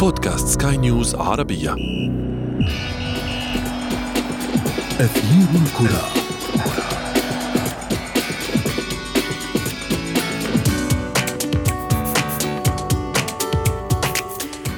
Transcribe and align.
بودكاست 0.00 0.48
سكاي 0.48 0.76
نيوز 0.76 1.14
عربية. 1.14 1.72
أثير 5.00 5.48
الكرة. 5.54 6.08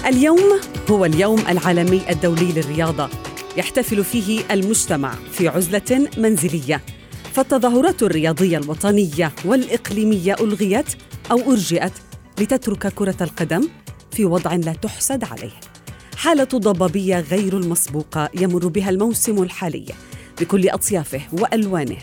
اليوم 0.06 0.38
هو 0.90 1.04
اليوم 1.04 1.38
العالمي 1.48 2.02
الدولي 2.10 2.52
للرياضة. 2.52 3.08
يحتفل 3.56 4.04
فيه 4.04 4.42
المجتمع 4.50 5.14
في 5.32 5.48
عزلة 5.48 6.08
منزلية. 6.18 6.80
فالتظاهرات 7.32 8.02
الرياضية 8.02 8.58
الوطنية 8.58 9.32
والإقليمية 9.44 10.36
ألغيت 10.40 10.94
أو 11.30 11.52
أرجئت 11.52 11.92
لتترك 12.40 12.86
كرة 12.86 13.16
القدم 13.20 13.68
في 14.12 14.24
وضع 14.24 14.54
لا 14.54 14.72
تحسد 14.72 15.24
عليه. 15.24 15.52
حالة 16.16 16.44
ضبابية 16.44 17.20
غير 17.20 17.56
المسبوقة 17.56 18.30
يمر 18.34 18.68
بها 18.68 18.90
الموسم 18.90 19.42
الحالي 19.42 19.84
بكل 20.40 20.68
أطيافه 20.68 21.20
وألوانه. 21.32 21.96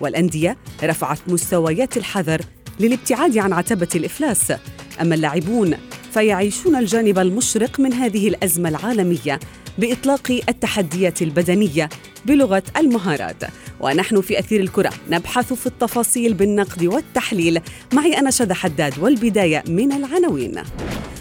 والأندية 0.00 0.56
رفعت 0.82 1.18
مستويات 1.26 1.96
الحذر 1.96 2.40
للابتعاد 2.80 3.38
عن 3.38 3.52
عتبة 3.52 3.88
الإفلاس. 3.94 4.52
أما 5.00 5.14
اللاعبون 5.14 5.74
فيعيشون 6.12 6.76
الجانب 6.76 7.18
المشرق 7.18 7.80
من 7.80 7.92
هذه 7.92 8.28
الأزمة 8.28 8.68
العالمية 8.68 9.40
بإطلاق 9.78 10.40
التحديات 10.48 11.22
البدنية 11.22 11.88
بلغة 12.26 12.62
المهارات. 12.76 13.42
ونحن 13.80 14.20
في 14.20 14.38
أثير 14.38 14.60
الكرة 14.60 14.92
نبحث 15.10 15.52
في 15.52 15.66
التفاصيل 15.66 16.34
بالنقد 16.34 16.84
والتحليل. 16.84 17.60
معي 17.92 18.18
أنا 18.18 18.30
شذى 18.30 18.54
حداد 18.54 18.98
والبداية 18.98 19.64
من 19.68 19.92
العناوين. 19.92 20.62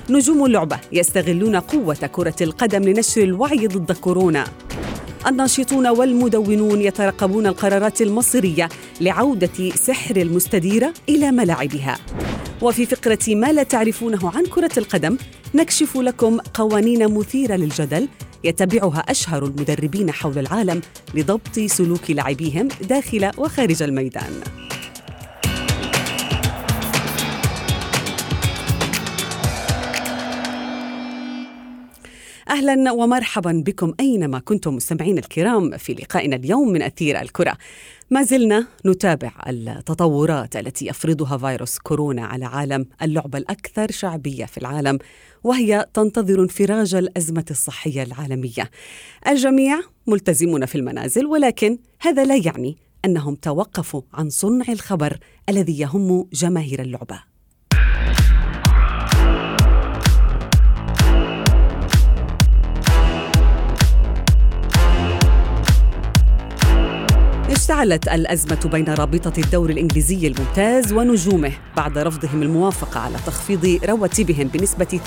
نجوم 0.09 0.45
اللعبة 0.45 0.80
يستغلون 0.91 1.55
قوة 1.55 2.09
كرة 2.12 2.35
القدم 2.41 2.84
لنشر 2.84 3.23
الوعي 3.23 3.67
ضد 3.67 3.91
كورونا. 3.91 4.45
الناشطون 5.27 5.87
والمدونون 5.87 6.82
يترقبون 6.82 7.48
القرارات 7.48 8.01
المصيرية 8.01 8.70
لعودة 9.01 9.70
سحر 9.76 10.15
المستديرة 10.15 10.93
إلى 11.09 11.31
ملاعبها. 11.31 11.98
وفي 12.62 12.85
فقرة 12.85 13.35
ما 13.35 13.51
لا 13.51 13.63
تعرفونه 13.63 14.31
عن 14.35 14.46
كرة 14.46 14.71
القدم 14.77 15.18
نكشف 15.55 15.98
لكم 15.98 16.37
قوانين 16.37 17.13
مثيرة 17.13 17.55
للجدل 17.55 18.07
يتبعها 18.43 18.99
أشهر 18.99 19.46
المدربين 19.46 20.12
حول 20.12 20.40
العالم 20.40 20.81
لضبط 21.13 21.59
سلوك 21.59 22.12
لاعبيهم 22.12 22.68
داخل 22.90 23.31
وخارج 23.37 23.84
الميدان. 23.84 24.34
أهلا 32.49 32.91
ومرحبا 32.91 33.63
بكم 33.66 33.94
أينما 33.99 34.40
كنتم 34.40 34.76
مستمعين 34.76 35.18
الكرام 35.18 35.77
في 35.77 35.94
لقائنا 35.94 36.36
اليوم 36.36 36.70
من 36.70 36.82
أثير 36.82 37.22
الكرة. 37.22 37.58
ما 38.12 38.24
زلنا 38.24 38.68
نتابع 38.86 39.32
التطورات 39.48 40.55
التي 40.55 40.88
يفرضها 40.88 41.38
فيروس 41.38 41.77
كورونا 41.80 42.26
على 42.26 42.46
عالم 42.46 42.86
اللعبة 43.02 43.38
الأكثر 43.38 43.91
شعبية 43.91 44.46
في 44.46 44.58
العالم 44.58 44.99
وهي 45.44 45.86
تنتظر 45.94 46.41
انفراج 46.41 46.96
الأزمة 46.96 47.46
الصحية 47.52 48.04
العالمية. 48.04 48.70
الجميع 49.27 49.80
ملتزمون 50.08 50.66
في 50.66 50.76
المنازل 50.76 51.26
ولكن 51.26 51.77
هذا 51.99 52.26
لا 52.26 52.36
يعني 52.36 52.77
أنهم 53.05 53.36
توقفوا 53.36 54.02
عن 54.14 54.30
صنع 54.30 54.66
الخبر 54.70 55.18
الذي 55.49 55.80
يهم 55.80 56.27
جماهير 56.34 56.82
اللعبة. 56.82 57.32
اشتعلت 67.63 68.07
الأزمة 68.07 68.69
بين 68.72 68.85
رابطة 68.90 69.34
الدوري 69.38 69.74
الإنجليزي 69.74 70.28
الممتاز 70.28 70.94
ونجومه 70.94 71.51
بعد 71.78 71.97
رفضهم 71.97 72.44
الموافقة 72.44 73.00
على 73.00 73.16
تخفيض 73.25 73.79
رواتبهم 73.85 74.47
بنسبة 74.47 75.00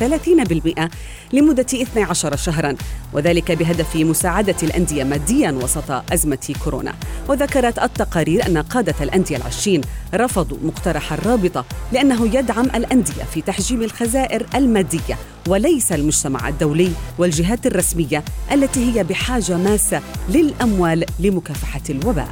30% 0.81 0.91
لمدة 1.33 1.66
12 1.72 2.37
شهرا 2.37 2.77
وذلك 3.12 3.53
بهدف 3.53 3.97
مساعدة 3.97 4.55
الأندية 4.62 5.05
ماديا 5.05 5.50
وسط 5.50 5.91
أزمة 6.12 6.55
كورونا. 6.65 6.95
وذكرت 7.28 7.78
التقارير 7.78 8.47
أن 8.47 8.59
قادة 8.59 8.95
الأندية 9.00 9.37
العشرين 9.37 9.81
رفضوا 10.15 10.59
مقترح 10.62 11.12
الرابطة 11.12 11.65
لأنه 11.93 12.37
يدعم 12.37 12.66
الأندية 12.66 13.25
في 13.34 13.43
تحجيم 13.43 13.83
الخسائر 13.83 14.47
المادية 14.55 15.16
وليس 15.47 15.93
المجتمع 15.93 16.49
الدولي 16.49 16.93
والجهات 17.19 17.67
الرسمية 17.67 18.25
التي 18.53 18.93
هي 18.93 19.05
بحاجة 19.05 19.57
ماسة 19.57 20.03
للأموال 20.29 21.05
لمكافحة 21.21 21.81
الوباء. 21.91 22.29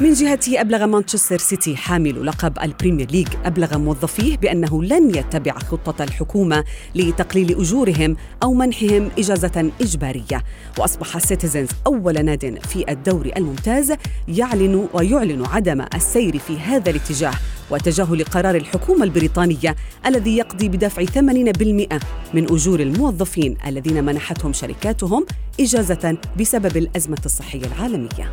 من 0.00 0.12
جهته 0.12 0.60
أبلغ 0.60 0.86
مانشستر 0.86 1.38
سيتي 1.38 1.76
حامل 1.76 2.26
لقب 2.26 2.58
البريمير 2.62 3.10
ليج 3.10 3.28
أبلغ 3.44 3.78
موظفيه 3.78 4.36
بأنه 4.36 4.82
لن 4.82 5.14
يتبع 5.14 5.58
خطة 5.58 6.04
الحكومة 6.04 6.64
لتقليل 6.94 7.60
أجورهم 7.60 8.16
أو 8.42 8.54
منحهم 8.54 9.10
إجازة 9.18 9.72
إجبارية. 9.80 10.44
وأصبح 10.78 11.18
سيتيزنز 11.18 11.68
أول 11.86 12.24
ناد 12.24 12.58
في 12.68 12.92
الدوري 12.92 13.32
الممتاز 13.36 13.92
يعلن 14.28 14.88
ويعلن 14.94 15.46
عدم 15.46 15.84
السير 15.94 16.38
في 16.38 16.58
هذا 16.58 16.90
الاتجاه 16.90 17.34
وتجاهل 17.70 18.24
قرار 18.24 18.54
الحكومة 18.54 19.04
البريطانية 19.04 19.76
الذي 20.06 20.36
يقضي 20.36 20.68
بدفع 20.68 21.04
80% 21.04 22.00
من 22.34 22.44
أجور 22.50 22.80
الموظفين 22.80 23.56
الذين 23.66 24.04
منحتهم 24.04 24.52
شركاتهم 24.52 25.26
إجازة 25.60 26.16
بسبب 26.38 26.76
الأزمة 26.76 27.22
الصحية 27.26 27.64
العالمية. 27.66 28.32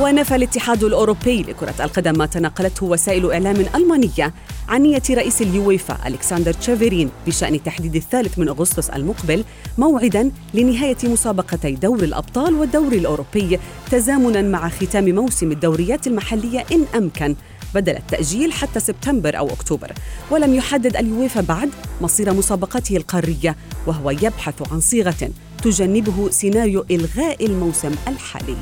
ونفى 0.00 0.34
الاتحاد 0.34 0.84
الأوروبي 0.84 1.42
لكرة 1.42 1.74
القدم 1.80 2.18
ما 2.18 2.26
تناقلته 2.26 2.86
وسائل 2.86 3.32
إعلام 3.32 3.56
ألمانية 3.74 4.34
عن 4.68 4.82
نية 4.82 5.02
رئيس 5.10 5.42
اليويفا 5.42 5.98
ألكسندر 6.06 6.52
تشافيرين 6.52 7.10
بشأن 7.26 7.62
تحديد 7.62 7.96
الثالث 7.96 8.38
من 8.38 8.48
أغسطس 8.48 8.90
المقبل 8.90 9.44
موعدا 9.78 10.30
لنهاية 10.54 10.96
مسابقتي 11.04 11.70
دور 11.70 12.02
الأبطال 12.02 12.54
والدوري 12.54 12.98
الأوروبي 12.98 13.58
تزامنا 13.90 14.42
مع 14.42 14.68
ختام 14.68 15.14
موسم 15.14 15.52
الدوريات 15.52 16.06
المحلية 16.06 16.64
إن 16.72 16.84
أمكن 16.96 17.36
بدل 17.74 17.96
التأجيل 17.96 18.52
حتى 18.52 18.80
سبتمبر 18.80 19.38
أو 19.38 19.48
أكتوبر. 19.48 19.92
ولم 20.30 20.54
يحدد 20.54 20.96
اليويفا 20.96 21.40
بعد 21.40 21.70
مصير 22.00 22.34
مسابقته 22.34 22.96
القارية 22.96 23.56
وهو 23.86 24.10
يبحث 24.10 24.72
عن 24.72 24.80
صيغة 24.80 25.30
تجنبه 25.62 26.30
سيناريو 26.30 26.84
إلغاء 26.90 27.46
الموسم 27.46 27.94
الحالي. 28.08 28.56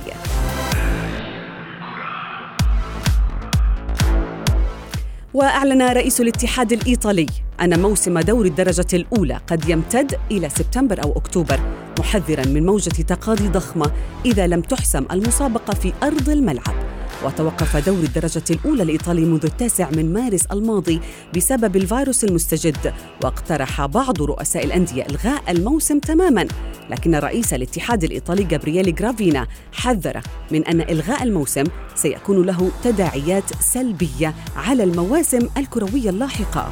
وأعلن 5.36 5.82
رئيس 5.82 6.20
الاتحاد 6.20 6.72
الإيطالي 6.72 7.26
أن 7.60 7.80
موسم 7.80 8.18
دور 8.18 8.44
الدرجة 8.46 8.86
الأولى 8.94 9.40
قد 9.46 9.68
يمتد 9.68 10.18
إلى 10.30 10.48
سبتمبر 10.48 11.02
أو 11.04 11.12
أكتوبر 11.12 11.60
محذرا 11.98 12.46
من 12.46 12.66
موجة 12.66 13.02
تقاضي 13.02 13.48
ضخمة 13.48 13.90
إذا 14.24 14.46
لم 14.46 14.60
تحسم 14.60 15.04
المسابقة 15.12 15.74
في 15.74 15.92
أرض 16.02 16.28
الملعب. 16.28 16.95
وتوقف 17.24 17.76
دور 17.76 17.98
الدرجة 17.98 18.42
الأولى 18.50 18.82
الإيطالي 18.82 19.24
منذ 19.24 19.44
التاسع 19.44 19.90
من 19.90 20.12
مارس 20.12 20.46
الماضي 20.46 21.00
بسبب 21.36 21.76
الفيروس 21.76 22.24
المستجد 22.24 22.94
واقترح 23.22 23.86
بعض 23.86 24.22
رؤساء 24.22 24.64
الأندية 24.64 25.06
إلغاء 25.10 25.42
الموسم 25.48 25.98
تماما. 25.98 26.46
لكن 26.90 27.14
رئيس 27.14 27.54
الاتحاد 27.54 28.04
الإيطالي 28.04 28.44
جابرييل 28.44 28.94
جرافينا 28.94 29.46
حذر 29.72 30.20
من 30.50 30.64
أن 30.64 30.80
إلغاء 30.80 31.22
الموسم 31.22 31.64
سيكون 31.94 32.46
له 32.46 32.70
تداعيات 32.84 33.44
سلبية 33.60 34.34
على 34.56 34.82
المواسم 34.82 35.48
الكروية 35.56 36.10
اللاحقة. 36.10 36.70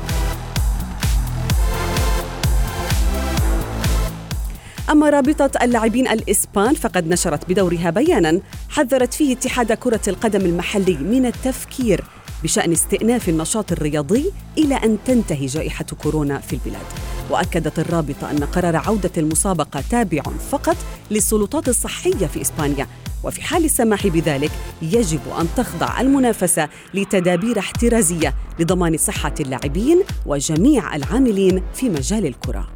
أما 4.90 5.10
رابطة 5.10 5.50
اللاعبين 5.62 6.08
الإسبان 6.08 6.74
فقد 6.74 7.08
نشرت 7.08 7.48
بدورها 7.50 7.90
بيانا 7.90 8.40
حذرت 8.68 9.14
فيه 9.14 9.32
اتحاد 9.34 9.72
كرة 9.72 10.00
القدم 10.08 10.40
المحلي 10.40 10.94
من 10.94 11.26
التفكير 11.26 12.04
بشأن 12.42 12.72
استئناف 12.72 13.28
النشاط 13.28 13.72
الرياضي 13.72 14.32
إلى 14.58 14.74
أن 14.74 14.98
تنتهي 15.06 15.46
جائحة 15.46 15.84
كورونا 16.02 16.38
في 16.38 16.52
البلاد. 16.52 16.86
وأكدت 17.30 17.78
الرابطة 17.78 18.30
أن 18.30 18.44
قرار 18.44 18.76
عودة 18.76 19.10
المسابقة 19.18 19.84
تابع 19.90 20.22
فقط 20.50 20.76
للسلطات 21.10 21.68
الصحية 21.68 22.26
في 22.26 22.40
إسبانيا 22.40 22.86
وفي 23.24 23.42
حال 23.42 23.64
السماح 23.64 24.06
بذلك 24.06 24.50
يجب 24.82 25.20
أن 25.40 25.48
تخضع 25.56 26.00
المنافسة 26.00 26.68
لتدابير 26.94 27.58
احترازية 27.58 28.34
لضمان 28.58 28.96
صحة 28.96 29.34
اللاعبين 29.40 30.02
وجميع 30.26 30.96
العاملين 30.96 31.62
في 31.74 31.88
مجال 31.88 32.26
الكرة. 32.26 32.68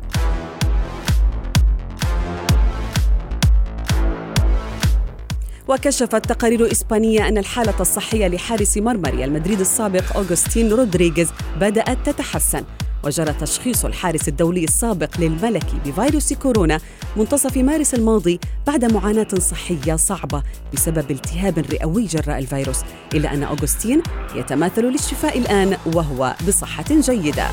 وكشفت 5.69 6.29
تقارير 6.29 6.73
إسبانية 6.73 7.29
أن 7.29 7.39
الحالة 7.39 7.75
الصحية 7.81 8.29
لحارس 8.29 8.79
مرمى 8.79 9.11
ريال 9.11 9.33
مدريد 9.33 9.61
السابق 9.61 10.17
أوغستين 10.17 10.73
رودريغيز 10.73 11.29
بدأت 11.61 11.99
تتحسن 12.05 12.65
وجرى 13.05 13.33
تشخيص 13.33 13.85
الحارس 13.85 14.29
الدولي 14.29 14.65
السابق 14.65 15.21
للملكي 15.21 15.77
بفيروس 15.87 16.33
كورونا 16.33 16.81
منتصف 17.17 17.57
مارس 17.57 17.95
الماضي 17.95 18.41
بعد 18.67 18.85
معاناة 18.85 19.29
صحية 19.39 19.97
صعبة 19.97 20.43
بسبب 20.73 21.11
التهاب 21.11 21.59
رئوي 21.59 22.05
جراء 22.05 22.39
الفيروس 22.39 22.81
إلا 23.15 23.35
أن 23.35 23.43
أوغستين 23.43 24.03
يتماثل 24.35 24.85
للشفاء 24.85 25.39
الآن 25.39 25.77
وهو 25.87 26.35
بصحة 26.49 26.85
جيدة. 26.91 27.49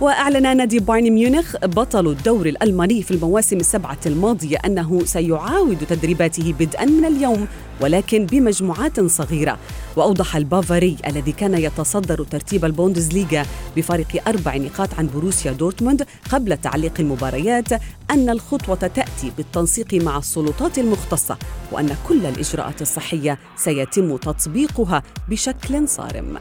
وأعلن 0.00 0.56
نادي 0.56 0.78
بايرن 0.78 1.10
ميونخ 1.10 1.56
بطل 1.56 2.06
الدوري 2.06 2.50
الألماني 2.50 3.02
في 3.02 3.10
المواسم 3.10 3.56
السبعة 3.56 3.98
الماضية 4.06 4.56
أنه 4.56 5.04
سيعاود 5.04 5.86
تدريباته 5.88 6.54
بدءا 6.58 6.84
من 6.84 7.04
اليوم 7.04 7.46
ولكن 7.80 8.26
بمجموعات 8.26 9.00
صغيرة. 9.00 9.58
وأوضح 9.96 10.36
البافاري 10.36 10.96
الذي 11.06 11.32
كان 11.32 11.54
يتصدر 11.54 12.24
ترتيب 12.24 12.64
البوندسليغا 12.64 13.46
بفارق 13.76 14.28
أربع 14.28 14.56
نقاط 14.56 14.88
عن 14.98 15.08
بروسيا 15.14 15.52
دورتموند 15.52 16.06
قبل 16.32 16.56
تعليق 16.56 16.92
المباريات 17.00 17.72
أن 18.10 18.30
الخطوة 18.30 18.74
تأتي 18.74 19.32
بالتنسيق 19.36 19.94
مع 19.94 20.18
السلطات 20.18 20.78
المختصة 20.78 21.38
وأن 21.72 21.96
كل 22.08 22.26
الإجراءات 22.26 22.82
الصحية 22.82 23.38
سيتم 23.56 24.16
تطبيقها 24.16 25.02
بشكل 25.28 25.88
صارم. 25.88 26.38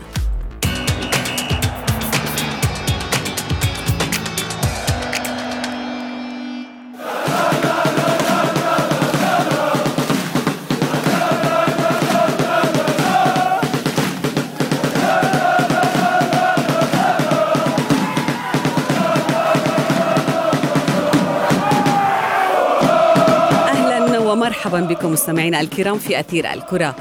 مرحبا 24.63 24.79
بكم 24.79 25.11
مستمعينا 25.11 25.61
الكرام 25.61 25.97
في 25.97 26.19
أثير 26.19 26.53
الكرة. 26.53 26.95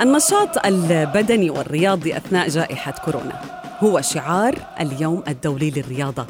النشاط 0.00 0.66
البدني 0.66 1.50
والرياضي 1.50 2.16
أثناء 2.16 2.48
جائحة 2.48 2.94
كورونا. 3.04 3.40
هو 3.80 4.00
شعار 4.00 4.54
اليوم 4.80 5.22
الدولي 5.28 5.70
للرياضة. 5.70 6.26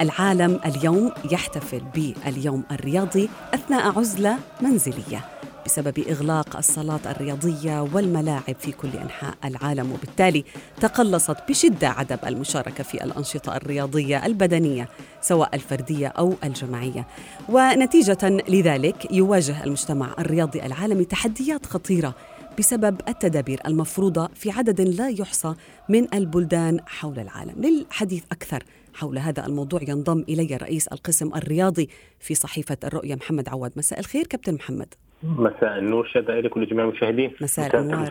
العالم 0.00 0.60
اليوم 0.66 1.12
يحتفل 1.30 1.82
باليوم 1.94 2.64
الرياضي 2.70 3.28
أثناء 3.54 3.98
عزلة 3.98 4.36
منزلية. 4.60 5.24
بسبب 5.66 5.98
إغلاق 5.98 6.56
الصالات 6.56 7.06
الرياضية 7.06 7.80
والملاعب 7.80 8.56
في 8.58 8.72
كل 8.72 8.88
أنحاء 8.88 9.34
العالم. 9.44 9.92
وبالتالي 9.92 10.44
تقلصت 10.80 11.36
بشدة 11.48 11.88
عدم 11.88 12.18
المشاركة 12.26 12.84
في 12.84 13.04
الأنشطة 13.04 13.56
الرياضية 13.56 14.26
البدنية 14.26 14.88
سواء 15.20 15.54
الفردية 15.54 16.06
أو 16.06 16.34
الجماعية. 16.44 17.06
ونتيجة 17.48 18.28
لذلك 18.48 19.12
يواجه 19.12 19.64
المجتمع 19.64 20.14
الرياضي 20.18 20.66
العالمي 20.66 21.04
تحديات 21.04 21.66
خطيرة 21.66 22.14
بسبب 22.58 23.00
التدابير 23.08 23.60
المفروضة 23.66 24.28
في 24.34 24.50
عدد 24.50 24.80
لا 24.80 25.08
يحصى 25.08 25.54
من 25.88 26.14
البلدان 26.14 26.80
حول 26.86 27.18
العالم. 27.18 27.54
للحديث 27.64 28.22
أكثر 28.32 28.64
حول 28.94 29.18
هذا 29.18 29.46
الموضوع 29.46 29.80
ينضم 29.82 30.24
إلي 30.28 30.56
رئيس 30.56 30.88
القسم 30.88 31.30
الرياضي 31.34 31.88
في 32.20 32.34
صحيفة 32.34 32.76
الرؤية 32.84 33.14
محمد 33.14 33.48
عواد. 33.48 33.72
مساء 33.76 33.98
الخير 33.98 34.26
كابتن 34.26 34.54
محمد. 34.54 34.94
مساء 35.22 35.78
النور 35.78 36.06
شهادة 36.06 36.40
لكم 36.40 36.62
لجميع 36.62 36.84
المشاهدين. 36.84 37.32
مساء 37.40 37.80
النور. 37.80 38.08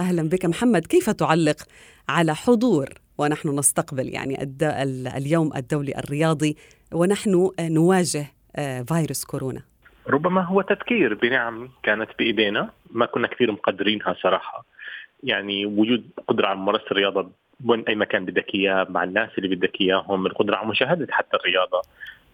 أهلا 0.00 0.28
بك. 0.28 0.44
محمد 0.44 0.86
كيف 0.86 1.10
تعلق 1.10 1.56
على 2.08 2.34
حضور 2.34 2.88
ونحن 3.18 3.58
نستقبل 3.58 4.08
يعني 4.08 4.56
اليوم 5.16 5.56
الدولي 5.56 5.92
الرياضي 5.98 6.56
ونحن 6.92 7.50
نواجه 7.60 8.26
آه، 8.56 8.82
فيروس 8.82 9.24
كورونا؟ 9.24 9.62
ربما 10.08 10.42
هو 10.42 10.62
تذكير 10.62 11.14
بنعم 11.14 11.68
كانت 11.82 12.08
بإيدينا. 12.18 12.70
ما 12.90 13.06
كنا 13.06 13.28
كثير 13.28 13.52
مقدرينها 13.52 14.16
صراحة. 14.22 14.64
يعني 15.22 15.66
وجود 15.66 16.04
قدرة 16.28 16.46
على 16.46 16.58
ممارسة 16.58 16.84
الرياضة 16.90 17.30
وين 17.66 17.84
أي 17.88 17.94
مكان 17.94 18.24
بدك 18.24 18.54
إياه 18.54 18.86
مع 18.90 19.04
الناس 19.04 19.30
اللي 19.38 19.56
بدك 19.56 19.80
إياهم 19.80 20.26
القدرة 20.26 20.56
على 20.56 20.68
مشاهدة 20.68 21.06
حتى 21.10 21.36
الرياضة 21.36 21.82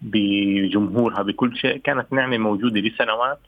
بجمهورها 0.01 1.21
بكل 1.21 1.57
شيء. 1.57 1.77
كانت 1.77 2.13
نعمة 2.13 2.37
موجودة 2.37 2.79
لسنوات. 2.79 3.39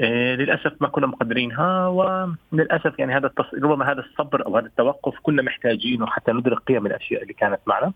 للأسف 0.00 0.72
ما 0.80 0.88
كنا 0.88 1.06
مقدرينها 1.06 1.86
وللأسف 1.88 2.98
يعني 2.98 3.16
هذا 3.16 3.26
التص... 3.26 3.54
ربما 3.54 3.92
هذا 3.92 4.00
الصبر 4.00 4.46
أو 4.46 4.56
هذا 4.56 4.66
التوقف 4.66 5.14
كنا 5.22 5.42
محتاجينه 5.42 6.06
حتى 6.06 6.32
ندرك 6.32 6.58
قيم 6.58 6.86
الأشياء 6.86 7.22
اللي 7.22 7.32
كانت 7.32 7.60
معنا. 7.66 7.92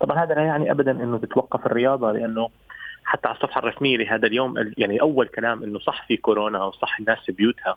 طبعا 0.00 0.24
هذا 0.24 0.34
لا 0.34 0.42
يعني 0.42 0.70
ابدا 0.70 0.90
إنه 0.90 1.18
تتوقف 1.18 1.66
الرياضة 1.66 2.12
لأنه 2.12 2.48
حتى 3.04 3.28
على 3.28 3.36
الصفحة 3.36 3.58
الرسمية 3.58 3.96
لهذا 3.96 4.26
اليوم 4.26 4.72
يعني 4.78 5.00
أول 5.00 5.26
كلام 5.26 5.62
إنه 5.62 5.78
صح 5.78 6.06
في 6.06 6.16
كورونا 6.16 6.62
أو 6.62 6.72
صح 6.72 6.98
الناس 6.98 7.18
في 7.26 7.32
بيوتها 7.32 7.76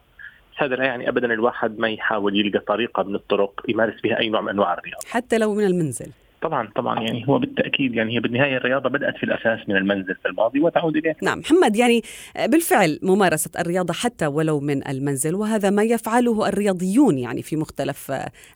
بس 0.54 0.63
هذا 0.63 0.75
لا 0.75 0.84
يعني 0.84 1.10
ابدا 1.10 1.34
الواحد 1.34 1.80
ما 1.80 1.90
يحاول 1.90 2.40
يلقى 2.40 2.60
طريقة 2.60 3.04
من 3.04 3.16
الطرق 3.16 3.62
يمارس 3.68 4.01
بها 4.01 4.19
أي 4.19 4.30
نوع 4.30 4.42
من 4.42 4.50
أنواع 4.50 4.74
الرياضة. 4.74 5.08
حتى 5.10 5.38
لو 5.38 5.54
من 5.54 5.66
المنزل. 5.66 6.12
طبعا 6.42 6.70
طبعا 6.76 7.02
يعني 7.02 7.28
هو 7.28 7.40
بالتأكيد 7.40 7.94
يعني 7.94 8.16
هي 8.16 8.20
بالنهاية 8.20 8.58
الرياضة 8.58 8.90
بدأت 8.90 9.18
في 9.18 9.24
الأساس 9.24 9.70
من 9.70 9.76
المنزل 9.76 10.16
في 10.16 10.28
الماضي 10.28 10.60
وتعود 10.60 10.98
إليه. 10.98 11.16
نعم 11.24 11.40
محمد 11.40 11.76
يعني 11.76 12.02
بالفعل 12.46 13.00
ممارسة 13.04 13.52
الرياضة 13.60 13.94
حتى 13.94 14.28
ولو 14.28 14.60
من 14.60 14.88
المنزل 14.88 15.36
وهذا 15.36 15.70
ما 15.70 15.84
يفعله 15.84 16.50
الرياضيون 16.50 17.18
يعني 17.18 17.42
في 17.42 17.56
مختلف 17.56 18.12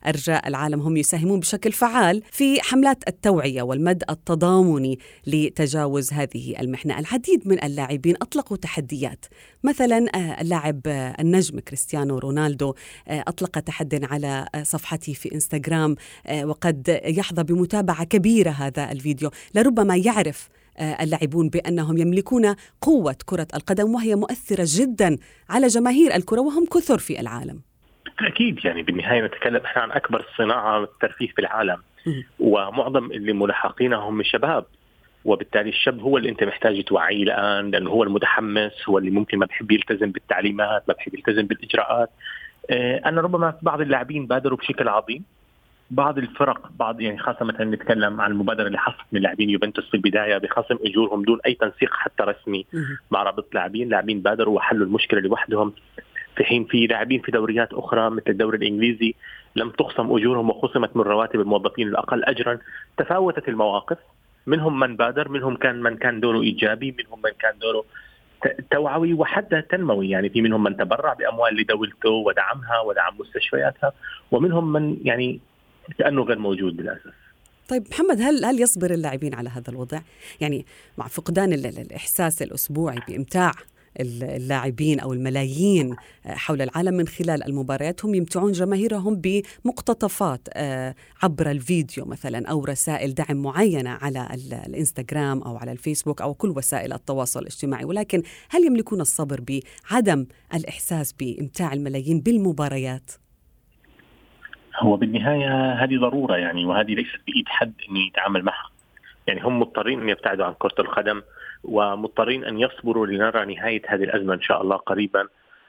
أرجاء 0.06 0.48
العالم 0.48 0.80
هم 0.80 0.96
يساهمون 0.96 1.40
بشكل 1.40 1.72
فعال 1.72 2.22
في 2.32 2.60
حملات 2.62 3.08
التوعية 3.08 3.62
والمد 3.62 4.02
التضامني 4.10 4.98
لتجاوز 5.26 6.12
هذه 6.12 6.60
المحنة. 6.60 6.98
العديد 6.98 7.48
من 7.48 7.64
اللاعبين 7.64 8.14
أطلقوا 8.22 8.56
تحديات 8.56 9.24
مثلا 9.64 10.06
آه، 10.14 10.40
اللاعب 10.40 10.80
آه، 10.86 11.16
النجم 11.20 11.60
كريستيانو 11.60 12.18
رونالدو 12.18 12.74
آه، 13.08 13.24
أطلق 13.28 13.58
تحد 13.58 14.04
على 14.10 14.46
صفحته 14.62 15.12
في 15.12 15.34
إنستغرام 15.34 15.96
وقد 16.42 17.00
يحظى 17.04 17.42
بمتابعه 17.70 18.04
كبيرة 18.04 18.50
هذا 18.50 18.92
الفيديو 18.92 19.30
لربما 19.54 19.96
يعرف 19.96 20.48
اللاعبون 21.00 21.48
بأنهم 21.48 21.98
يملكون 21.98 22.54
قوة 22.80 23.16
كرة 23.26 23.46
القدم 23.54 23.94
وهي 23.94 24.14
مؤثرة 24.14 24.64
جدا 24.66 25.16
على 25.50 25.66
جماهير 25.66 26.14
الكرة 26.14 26.40
وهم 26.40 26.66
كثر 26.66 26.98
في 26.98 27.20
العالم. 27.20 27.60
أكيد 28.20 28.64
يعني 28.64 28.82
بالنهاية 28.82 29.22
نتكلم 29.22 29.60
إحنا 29.64 29.82
عن 29.82 29.90
أكبر 29.90 30.26
صناعة 30.38 30.88
ترفيه 31.00 31.28
في 31.28 31.38
العالم. 31.38 31.78
ومعظم 32.40 33.04
اللي 33.04 33.32
ملحقين 33.32 33.92
هم 33.92 34.20
الشباب. 34.20 34.64
وبالتالي 35.24 35.68
الشاب 35.68 36.00
هو 36.00 36.16
اللي 36.16 36.28
أنت 36.28 36.44
محتاج 36.44 36.84
توعيه 36.84 37.22
الآن 37.22 37.70
لأنه 37.70 37.90
هو 37.90 38.02
المتحمس 38.02 38.72
هو 38.88 38.98
اللي 38.98 39.10
ممكن 39.10 39.38
ما 39.38 39.46
بحب 39.46 39.70
يلتزم 39.70 40.10
بالتعليمات 40.10 40.82
ما 40.88 40.94
بحب 40.94 41.14
يلتزم 41.14 41.42
بالإجراءات. 41.42 42.10
آه، 42.70 43.00
أنا 43.06 43.20
ربما 43.20 43.54
بعض 43.62 43.80
اللاعبين 43.80 44.26
بادروا 44.26 44.58
بشكل 44.58 44.88
عظيم. 44.88 45.24
بعض 45.90 46.18
الفرق 46.18 46.70
بعض 46.78 47.00
يعني 47.00 47.18
خاصة 47.18 47.44
مثلا 47.44 47.64
نتكلم 47.64 48.20
عن 48.20 48.30
المبادرة 48.30 48.66
اللي 48.66 48.78
حصلت 48.78 49.06
من 49.12 49.20
لاعبين 49.20 49.50
يوفنتوس 49.50 49.88
في 49.88 49.94
البداية 49.94 50.38
بخصم 50.38 50.78
إجورهم 50.84 51.22
دون 51.22 51.38
أي 51.46 51.54
تنسيق 51.54 51.94
حتى 51.94 52.22
رسمي 52.22 52.66
مع 53.10 53.22
رابطه 53.22 53.48
لاعبين، 53.52 53.88
لاعبين 53.88 54.20
بادروا 54.20 54.56
وحلوا 54.56 54.86
المشكلة 54.86 55.20
لوحدهم. 55.20 55.72
في 56.36 56.44
حين 56.44 56.64
في 56.64 56.86
لاعبين 56.86 57.20
في 57.20 57.32
دوريات 57.32 57.72
أخرى 57.72 58.10
مثل 58.10 58.24
الدوري 58.28 58.58
الإنجليزي 58.58 59.14
لم 59.56 59.70
تخصم 59.70 60.16
أجورهم 60.16 60.50
وخصمت 60.50 60.96
من 60.96 61.02
رواتب 61.02 61.40
الموظفين 61.40 61.88
الأقل 61.88 62.24
اجرا، 62.24 62.58
تفاوتت 62.96 63.48
المواقف. 63.48 63.98
منهم 64.46 64.78
من 64.78 64.96
بادر 64.96 65.28
منهم 65.28 65.56
كان 65.56 65.82
من 65.82 65.96
كان 65.96 66.20
دوره 66.20 66.40
إيجابي 66.40 66.94
منهم 66.98 67.18
من 67.24 67.30
كان 67.38 67.58
دوره 67.58 67.84
توعوي 68.70 69.12
وحتى 69.14 69.62
تنموي. 69.62 70.10
يعني 70.10 70.28
في 70.28 70.42
منهم 70.42 70.62
من 70.62 70.76
تبرع 70.76 71.12
بأموال 71.12 71.56
لدولته 71.56 72.10
ودعمها 72.10 72.80
ودعم 72.80 73.14
مستشفياتها 73.18 73.92
ومنهم 74.30 74.72
من 74.72 74.96
يعني 75.04 75.40
كانه 75.98 76.22
غير 76.22 76.38
موجود 76.38 76.80
للأسف 76.80 77.14
طيب 77.68 77.84
محمد 77.90 78.20
هل 78.20 78.44
هل 78.44 78.60
يصبر 78.60 78.90
اللاعبين 78.90 79.34
على 79.34 79.48
هذا 79.48 79.70
الوضع؟ 79.70 80.00
يعني 80.40 80.66
مع 80.98 81.06
فقدان 81.06 81.52
الإحساس 81.52 82.42
الأسبوعي 82.42 82.98
بإمتاع 83.08 83.52
اللاعبين 84.00 85.00
أو 85.00 85.12
الملايين 85.12 85.96
حول 86.24 86.62
العالم 86.62 86.94
من 86.94 87.08
خلال 87.08 87.44
المباريات 87.44 88.04
هم 88.04 88.14
يمتعون 88.14 88.52
جماهيرهم 88.52 89.14
بمقتطفات 89.14 90.48
آه، 90.52 90.94
عبر 91.22 91.50
الفيديو 91.50 92.04
مثلا 92.04 92.48
أو 92.48 92.64
رسائل 92.64 93.14
دعم 93.14 93.36
معينة 93.36 93.90
على 93.90 94.28
الإنستغرام 94.66 95.42
أو 95.42 95.56
على 95.56 95.72
الفيسبوك 95.72 96.22
أو 96.22 96.34
كل 96.34 96.50
وسائل 96.56 96.92
التواصل 96.92 97.40
الاجتماعي 97.40 97.84
ولكن 97.84 98.22
هل 98.48 98.64
يملكون 98.64 99.00
الصبر 99.00 99.40
بعدم 99.40 100.26
الإحساس 100.54 101.12
بإمتاع 101.12 101.72
الملايين 101.72 102.20
بالمباريات؟ 102.20 103.10
هو 104.80 104.96
بالنهاية 104.96 105.72
هذه 105.72 105.98
ضرورة 105.98 106.36
يعني 106.36 106.64
وهذه 106.64 106.94
ليست 106.94 107.20
بإيد 107.26 107.48
حد 107.48 107.72
إنه 107.88 108.06
يتعامل 108.06 108.42
معها. 108.42 108.70
يعني 109.26 109.40
هم 109.42 109.60
مضطرين 109.60 110.00
أن 110.00 110.08
يبتعدوا 110.08 110.46
عن 110.46 110.54
كرة 110.58 110.74
القدم 110.78 111.22
ومضطرين 111.64 112.44
أن 112.44 112.60
يصبروا 112.60 113.06
لنرى 113.06 113.54
نهاية 113.54 113.82
هذه 113.86 114.04
الأزمة 114.04 114.34
إن 114.34 114.42
شاء 114.42 114.62
الله 114.62 114.76
قريبا. 114.76 115.28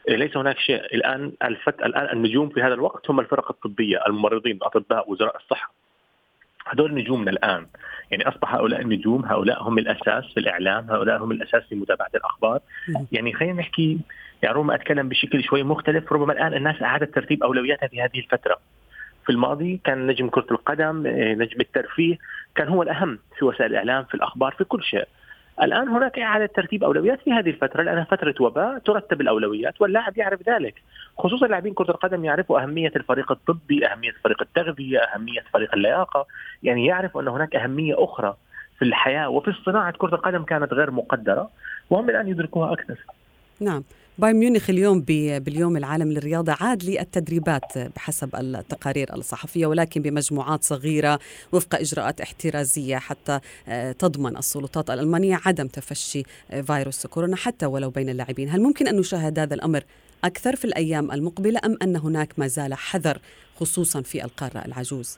ليس 0.10 0.38
هناك 0.38 0.60
شيء. 0.60 0.86
الآن 0.96 1.32
الفت 1.44 1.84
الآن 1.84 2.18
النجوم 2.18 2.50
في 2.50 2.62
هذا 2.62 2.74
الوقت 2.74 3.10
هم 3.10 3.20
الفرق 3.20 3.52
الطبية 3.52 4.06
الممرضين 4.08 4.56
الأطباء 4.56 5.12
وزراء 5.12 5.38
الصحة. 5.38 5.74
هذول 6.68 6.94
نجومنا 6.94 7.32
الآن. 7.32 7.68
يعني 8.12 8.28
أصبح 8.28 8.56
هؤلاء 8.56 8.82
النجوم 8.82 9.26
هؤلاء 9.26 9.64
هم 9.64 9.78
الأساس 9.78 10.34
في 10.34 10.40
الإعلام 10.40 10.92
هؤلاء 10.92 11.24
هم 11.24 11.32
الأساس 11.32 11.64
في 11.70 11.76
متابعة 11.76 12.10
الأخبار. 12.16 12.60
يعني 13.12 13.34
خلينا 13.34 13.54
نحكي 13.54 14.00
يعني 14.44 14.56
ربما 14.56 14.76
أتكلم 14.76 15.10
بشكل 15.10 15.44
شوي 15.44 15.64
مختلف 15.64 16.14
ربما 16.14 16.34
الآن 16.34 16.54
الناس 16.54 16.82
أعادت 16.82 17.16
ترتيب 17.16 17.44
أولوياتها 17.44 17.88
في 17.88 18.02
هذه 18.02 18.20
الفترة. 18.20 18.58
في 19.26 19.32
الماضي 19.32 19.82
كان 19.84 20.08
نجم 20.08 20.30
كرة 20.30 20.46
القدم 20.52 21.08
نجم 21.08 21.62
الترفيه 21.62 22.18
كان 22.56 22.68
هو 22.68 22.84
الأهم 22.84 23.20
في 23.38 23.46
وسائل 23.46 23.72
الإعلام 23.72 24.04
في 24.04 24.16
الأخبار 24.16 24.56
في 24.58 24.64
كل 24.64 24.84
شيء. 24.84 25.08
الآن 25.62 25.88
هناك 25.88 26.20
إعادة 26.20 26.46
ترتيب 26.46 26.84
أولويات 26.84 27.22
في 27.22 27.32
هذه 27.32 27.50
الفترة 27.50 27.84
لأنها 27.84 28.04
فترة 28.04 28.36
وباء 28.40 28.78
ترتب 28.78 29.22
الأولويات 29.22 29.82
واللاعب 29.82 30.18
يعرف 30.18 30.50
ذلك. 30.50 30.82
خصوصا 31.18 31.48
لاعبين 31.48 31.74
كرة 31.74 31.92
القدم 31.92 32.26
يعرفوا 32.26 32.62
أهمية 32.62 32.92
الفريق 32.96 33.32
الطبي 33.32 33.88
أهمية 33.88 34.12
فريق 34.24 34.42
التغذية 34.42 35.00
أهمية 35.00 35.44
فريق 35.54 35.74
اللياقة. 35.74 36.26
يعني 36.64 36.86
يعرف 36.86 37.18
أن 37.18 37.28
هناك 37.28 37.56
أهمية 37.56 37.96
أخرى 37.98 38.36
في 38.80 38.86
الحياة 38.86 39.30
وفي 39.30 39.54
صناعة 39.66 39.94
كرة 39.98 40.16
القدم 40.16 40.44
كانت 40.44 40.74
غير 40.74 40.92
مقدرة 40.92 41.50
وهم 41.90 42.10
الآن 42.10 42.28
يدركوها 42.28 42.74
أكثر. 42.74 42.98
نعم. 43.60 43.84
بايرن 44.18 44.40
ميونخ 44.40 44.70
اليوم 44.70 45.02
باليوم 45.02 45.78
العالمي 45.78 46.14
للرياضة 46.14 46.56
عاد 46.60 46.84
للتدريبات 46.84 47.78
بحسب 47.78 48.36
التقارير 48.36 49.16
الصحفية 49.16 49.66
ولكن 49.66 50.02
بمجموعات 50.02 50.64
صغيرة 50.64 51.20
وفق 51.52 51.76
إجراءات 51.76 52.22
احترازية 52.22 52.98
حتى 52.98 53.40
آه، 53.68 53.92
تضمن 53.92 54.38
السلطات 54.38 54.90
الألمانية 54.90 55.40
عدم 55.46 55.68
تفشي 55.68 56.24
آه، 56.52 56.62
فيروس 56.62 57.08
كورونا 57.08 57.36
حتى 57.36 57.66
ولو 57.66 57.90
بين 57.90 58.10
اللاعبين 58.10 58.50
هل 58.50 58.62
ممكن 58.62 58.88
أن 58.88 58.96
نشاهد 58.96 59.40
هذا 59.40 59.54
الأمر 59.54 59.84
أكثر 60.24 60.56
في 60.56 60.66
الأيام 60.66 61.12
المقبلة 61.12 61.60
أم 61.66 61.78
أن 61.82 61.96
هناك 61.96 62.34
ما 62.38 62.48
زال 62.48 62.74
حذر 62.74 63.20
خصوصا 63.60 64.02
في 64.02 64.24
القارة 64.24 64.66
العجوز؟ 64.66 65.18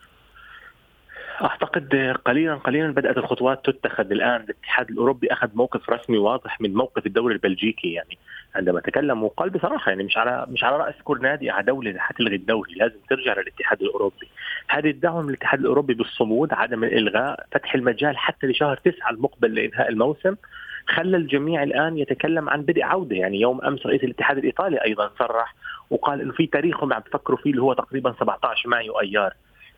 أعتقد 1.42 1.96
قليلا 2.25 2.56
قليلا 2.56 2.92
بدأت 2.92 3.18
الخطوات 3.18 3.66
تتخذ 3.66 4.12
الآن. 4.12 4.42
الاتحاد 4.42 4.90
الأوروبي 4.90 5.34
أخذ 5.34 5.50
موقف 5.54 5.90
رسمي 5.90 6.18
واضح 6.18 6.62
من 6.62 6.74
موقف 6.74 7.06
الدوري 7.06 7.34
البلجيكي 7.34 7.94
يعني 7.94 8.18
عندما 8.56 8.80
تكلم 8.80 9.24
وقال 9.24 9.50
بصراحة 9.50 9.90
يعني 9.90 10.04
مش 10.04 10.18
على 10.18 10.46
مش 10.50 10.63
على 10.63 10.78
رأس 10.78 10.96
كل 11.04 11.22
نادي 11.22 11.50
على 11.50 11.66
دولة 11.66 12.00
حتلغي 12.00 12.36
الدوري 12.36 12.74
لازم 12.74 12.96
ترجع 13.10 13.34
للاتحاد 13.34 13.82
الأوروبي. 13.82 14.28
هذه 14.68 14.90
الدعوه 14.90 15.22
من 15.22 15.30
الاتحاد 15.30 15.60
الأوروبي 15.60 15.94
بالصمود 15.94 16.54
عدم 16.54 16.84
الإلغاء 16.84 17.46
فتح 17.52 17.75
المجال 17.75 18.18
حتى 18.18 18.48
لشهر 18.48 18.78
تسعة 18.78 19.10
المقبل 19.10 19.56
لإنهاء 19.56 19.90
الموسم 19.90 20.36
خلى 20.88 21.18
الجميع 21.18 21.63
الآن 21.63 21.98
يتكلم 21.98 22.50
عن 22.50 22.62
بدء 22.62 22.84
عودة. 22.84 23.16
يعني 23.16 23.40
يوم 23.42 23.62
أمس 23.62 23.86
رئيس 23.86 24.04
الاتحاد 24.04 24.38
الإيطالي 24.38 24.84
أيضا 24.84 25.12
صرح 25.20 25.56
وقال 25.90 26.22
إنه 26.22 26.34
في 26.34 26.48
تاريخ 26.48 26.84
هم 26.84 26.94
عم 26.94 27.02
تفكروا 27.02 27.38
فيه 27.38 27.52
اللي 27.52 27.62
هو 27.62 27.74
تقريبا 27.74 28.13
17 28.20 28.70
مايو 28.70 29.00
أيار. 29.00 29.34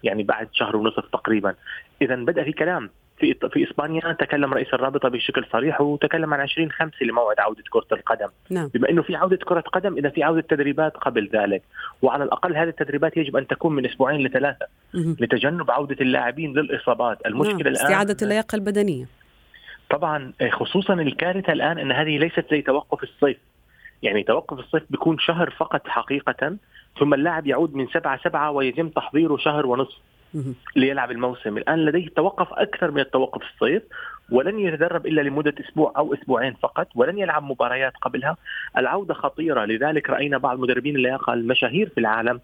يعني 0.05 0.23
بعد 0.23 0.49
شهر 0.53 0.75
ونصف 0.75 1.05
تقريبا 1.13 1.55
اذا 2.01 2.15
بدأ 2.15 2.43
في 2.43 2.51
كلام 2.51 2.89
في 3.19 3.35
في 3.53 3.63
إسبانيا 3.69 4.13
تكلم 4.19 4.53
رئيس 4.53 4.73
الرابطة 4.73 5.09
بشكل 5.09 5.45
صريح 5.51 5.81
وتكلم 5.81 6.33
عن 6.33 6.39
20 6.39 6.71
5 6.71 6.91
لموعد 7.01 7.39
عودة 7.39 7.63
كرة 7.69 7.87
القدم 7.91 8.27
نعم. 8.49 8.67
بما 8.73 8.89
إنه 8.89 9.01
في 9.01 9.15
عودة 9.15 9.37
كرة 9.37 9.59
قدم 9.59 9.97
إذا 9.97 10.09
في 10.09 10.23
عودة 10.23 10.41
تدريبات 10.41 10.97
قبل 10.97 11.29
ذلك 11.33 11.61
وعلى 12.01 12.23
الأقل 12.23 12.57
هذه 12.57 12.67
التدريبات 12.67 13.17
يجب 13.17 13.37
أن 13.37 13.47
تكون 13.47 13.75
من 13.75 13.85
أسبوعين 13.85 14.27
لثلاثة 14.27 14.65
مم. 14.93 15.15
لتجنب 15.19 15.71
عودة 15.71 15.97
اللاعبين 16.01 16.53
للإصابات 16.53 17.25
المشكلة 17.25 17.57
نعم. 17.57 17.67
الآن 17.67 17.85
استعاده 17.85 18.17
اللياقة 18.21 18.55
البدنية 18.55 19.05
طبعا 19.89 20.33
خصوصا 20.51 20.93
الكارثة 20.93 21.53
الآن 21.53 21.79
إن 21.79 21.91
هذه 21.91 22.17
ليست 22.17 22.45
زي 22.51 22.61
توقف 22.61 23.03
الصيف 23.03 23.37
يعني 24.03 24.23
توقف 24.23 24.59
الصيف 24.59 24.83
بيكون 24.89 25.19
شهر 25.19 25.49
فقط 25.49 25.87
حقيقه 25.87 26.57
ثم 26.99 27.13
اللاعب 27.13 27.47
يعود 27.47 27.75
من 27.75 27.87
سبعة 27.87 28.19
سبعة 28.23 28.51
ويتم 28.51 28.89
تحضيره 28.89 29.37
شهر 29.37 29.65
ونصف 29.65 29.97
ليلعب 30.75 31.11
الموسم. 31.11 31.57
الآن 31.57 31.85
لديه 31.85 32.07
توقف 32.07 32.53
أكثر 32.53 32.91
من 32.91 32.99
التوقف 32.99 33.41
الصيف 33.53 33.83
ولن 34.31 34.59
يتدرب 34.59 35.05
إلا 35.05 35.21
لمدة 35.21 35.53
أسبوع 35.59 35.93
أو 35.97 36.13
أسبوعين 36.13 36.53
فقط 36.53 36.87
ولن 36.95 37.17
يلعب 37.17 37.43
مباريات 37.43 37.93
قبلها. 38.01 38.37
العودة 38.77 39.13
خطيرة 39.13 39.65
لذلك 39.65 40.09
رأينا 40.09 40.37
بعض 40.37 40.59
مدربين 40.59 40.95
اللياقة 40.95 41.33
المشاهير 41.33 41.89
في 41.89 41.99
العالم 41.99 42.39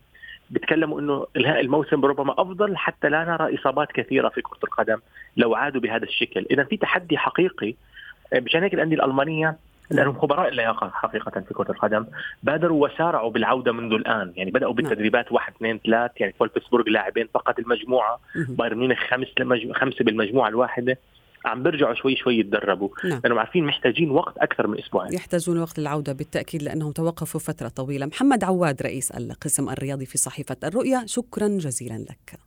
بيتكلموا 0.50 1.00
إنه 1.00 1.26
انهاء 1.38 1.60
الموسم 1.60 2.06
ربما 2.06 2.34
أفضل 2.34 2.78
حتى 2.78 3.10
لا 3.10 3.24
نرى 3.26 3.56
إصابات 3.56 3.92
كثيرة 3.92 4.30
في 4.30 4.42
كرة 4.42 4.60
القدم 4.64 4.98
لو 5.38 5.56
عادوا 5.56 5.82
بهذا 5.82 6.04
الشكل، 6.04 6.46
إذا 6.52 6.64
في 6.64 6.78
تحدي 6.78 7.18
حقيقي 7.18 7.74
مشان 8.36 8.64
هيك 8.64 8.74
الأندية 8.74 8.96
الألمانية 8.96 9.58
لانهم 9.92 10.20
خبراء 10.20 10.48
اللياقة 10.48 10.90
حقيقة 10.94 11.42
في 11.42 11.54
كرة 11.54 11.72
القدم 11.72 12.06
بادروا 12.44 12.88
وسارعوا 12.88 13.32
بالعودة 13.32 13.72
منذ 13.72 13.94
الآن. 13.94 14.34
يعني 14.36 14.52
بدأوا 14.52 14.74
بالتدريبات 14.74 15.32
واحد 15.32 15.54
اثنين 15.56 15.80
ثلاث. 15.86 16.12
يعني 16.18 16.34
فولفسبورغ 16.40 16.90
لاعبين 16.90 17.28
فقط 17.34 17.60
المجموعة. 17.60 18.20
بايرن 18.36 18.78
ميونخ 18.78 19.00
خمس 19.10 19.28
خمسة 19.74 20.06
بالمجموعة 20.06 20.50
الواحدة. 20.50 20.98
عم 21.46 21.64
بيرجعوا 21.64 21.94
شوي 21.94 22.16
شوي 22.16 22.38
يتدربوا. 22.40 22.90
نعم. 23.04 23.22
لانهم 23.24 23.40
عارفين 23.40 23.66
محتاجين 23.66 24.12
وقت 24.12 24.38
أكثر 24.38 24.68
من 24.68 24.80
أسبوعين. 24.80 25.14
يحتاجون 25.14 25.60
وقت 25.60 25.80
للعودة 25.80 26.14
بالتأكيد 26.14 26.64
لأنهم 26.64 26.92
توقفوا 26.92 27.40
فترة 27.40 27.68
طويلة. 27.68 28.06
محمد 28.06 28.44
عواد 28.44 28.82
رئيس 28.82 29.12
القسم 29.12 29.70
الرياضي 29.70 30.06
في 30.06 30.18
صحيفة 30.18 30.58
الرؤيا 30.64 31.04
شكرا 31.06 31.48
جزيلا 31.48 31.98
لك. 32.10 32.40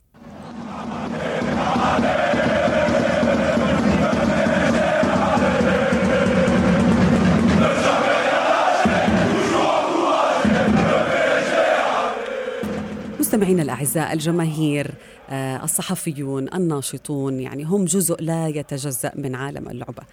مستمعينا 13.35 13.63
الأعزاء 13.63 14.13
الجماهير 14.13 14.91
آه، 15.29 15.63
الصحفيون 15.63 16.53
الناشطون 16.53 17.39
يعني 17.39 17.63
هم 17.63 17.85
جزء 17.85 18.21
لا 18.21 18.47
يتجزأ 18.47 19.11
من 19.15 19.35
عالم 19.35 19.69
اللعبة 19.69 20.03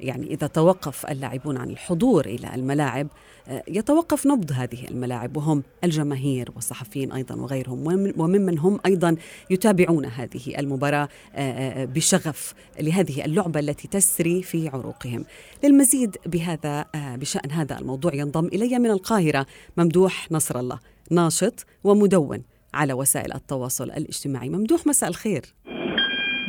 يعني 0.00 0.26
إذا 0.26 0.46
توقف 0.46 1.06
اللاعبون 1.06 1.56
عن 1.56 1.70
الحضور 1.70 2.26
إلى 2.26 2.54
الملاعب 2.54 3.08
آه، 3.48 3.62
يتوقف 3.68 4.26
نبض 4.26 4.52
هذه 4.52 4.88
الملاعب 4.88 5.36
وهم 5.36 5.62
الجماهير 5.84 6.48
والصحفيين 6.54 7.12
أيضا 7.12 7.34
وغيرهم 7.34 8.12
وممن 8.16 8.58
هم 8.58 8.80
أيضا 8.86 9.16
يتابعون 9.50 10.04
هذه 10.04 10.58
المباراة 10.58 11.08
آه، 11.34 11.84
بشغف 11.84 12.54
لهذه 12.80 13.24
اللعبة 13.24 13.60
التي 13.60 13.88
تسري 13.88 14.42
في 14.42 14.68
عروقهم. 14.68 15.24
للمزيد 15.64 16.16
بهذا 16.26 16.86
بشأن 16.94 17.50
هذا 17.50 17.78
الموضوع 17.78 18.14
ينضم 18.14 18.46
إلي 18.46 18.78
من 18.78 18.90
القاهرة 18.90 19.46
ممدوح 19.76 20.32
نصر 20.32 20.60
الله 20.60 20.78
ناشط 21.10 21.66
ومدون 21.84 22.42
على 22.74 22.92
وسائل 22.92 23.32
التواصل 23.32 23.84
الاجتماعي. 23.84 24.48
ممدوح 24.48 24.86
مساء 24.86 25.08
الخير. 25.08 25.42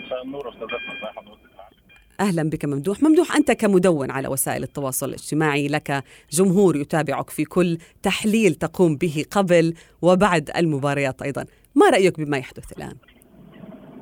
مساء 0.05 0.23
النور 0.23 0.53
أهلا 2.19 2.49
بك 2.49 2.65
ممدوح. 2.65 3.03
ممدوح 3.03 3.35
أنت 3.35 3.51
كمدون 3.51 4.11
على 4.11 4.27
وسائل 4.27 4.63
التواصل 4.63 5.09
الاجتماعي 5.09 5.67
لك 5.67 6.03
جمهور 6.31 6.75
يتابعك 6.75 7.29
في 7.29 7.45
كل 7.45 7.77
تحليل 8.03 8.53
تقوم 8.55 8.95
به 8.95 9.25
قبل 9.31 9.73
وبعد 10.01 10.51
المباريات 10.57 11.21
أيضا. 11.21 11.45
ما 11.75 11.89
رأيك 11.89 12.19
بما 12.19 12.37
يحدث 12.37 12.71
الآن؟ 12.77 12.95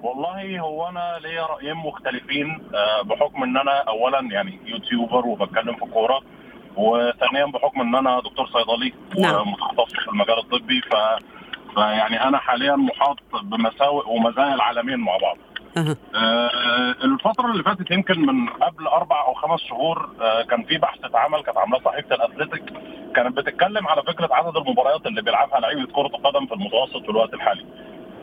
والله 0.04 0.60
هو 0.60 0.90
أنا 0.90 1.20
ليا 1.24 1.46
رأيين 1.46 1.76
مختلفين 1.76 2.62
آه، 2.76 3.02
بحكم 3.02 3.44
إن 3.44 3.58
أنا 3.58 3.72
اولا 3.72 4.20
يعني 4.32 4.60
يوتيوبر 4.66 5.26
وبتكلم 5.26 5.76
في 5.76 5.86
كورة 5.94 6.22
وثانيا 6.78 7.46
بحكم 7.46 7.82
إن 7.82 7.96
أنا 7.96 8.20
دكتور 8.20 8.48
صيدلي 8.48 8.94
نعم. 9.20 9.48
ومتخصص 9.48 9.94
في 10.04 10.10
المجال 10.12 10.40
الطبي 10.40 10.82
ف 10.82 10.94
فيعني 11.78 12.24
أنا 12.24 12.38
حاليا 12.38 12.76
محاط 12.76 13.18
بمساوئ 13.44 14.04
ومزايا 14.10 14.54
العالمين 14.54 14.98
مع 15.00 15.18
بعض 15.18 15.38
آه 16.16 16.96
الفترة 17.04 17.52
اللي 17.52 17.64
فاتت 17.64 17.92
يمكن 17.92 18.20
من 18.26 18.50
قبل 18.50 18.88
أربع 18.88 19.22
أو 19.28 19.34
خمس 19.34 19.60
شهور 19.60 20.10
آه 20.22 20.42
كان 20.42 20.64
في 20.64 20.78
بحث 20.78 21.06
اتعمل 21.06 21.44
كانت 21.44 21.58
عاملاه 21.58 21.80
صحيفة 21.86 22.16
الأثليتيك 22.16 22.64
كانت 23.16 23.38
بتتكلم 23.38 23.88
على 23.88 24.04
فكرة 24.04 24.30
عدد 24.34 24.58
المباريات 24.58 25.06
اللي 25.06 25.22
بيلعبها 25.22 25.60
لعيبة 25.60 25.86
كرة 25.86 26.08
القدم 26.08 26.46
في 26.46 26.54
المتوسط 26.54 27.04
في 27.04 27.10
الوقت 27.10 27.34
الحالي. 27.34 27.66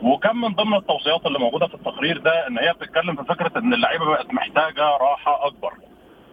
وكان 0.03 0.35
من 0.35 0.47
ضمن 0.53 0.73
التوصيات 0.73 1.25
اللي 1.25 1.39
موجودة 1.39 1.67
في 1.67 1.73
التقرير 1.75 2.17
ده 2.17 2.47
إن 2.47 2.57
هي 2.59 2.73
بتتكلم 2.73 3.15
في 3.15 3.23
فكرة 3.23 3.51
إن 3.59 3.73
اللعيبة 3.73 4.05
بقت 4.05 4.33
محتاجة 4.33 4.83
راحة 4.83 5.47
أكبر. 5.47 5.73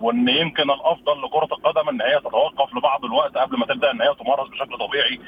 وإن 0.03 0.29
يمكن 0.29 0.71
الأفضل 0.71 1.23
لكرة 1.23 1.49
القدم 1.57 1.89
إن 1.89 2.01
هي 2.03 2.19
تتوقف 2.21 2.75
لبعض 2.77 3.05
الوقت 3.05 3.37
قبل 3.39 3.59
ما 3.59 3.67
تبدأ 3.67 3.91
إن 3.91 4.03
هي 4.03 4.15
تمارس 4.15 4.49
بشكل 4.49 4.79
طبيعي 4.79 5.21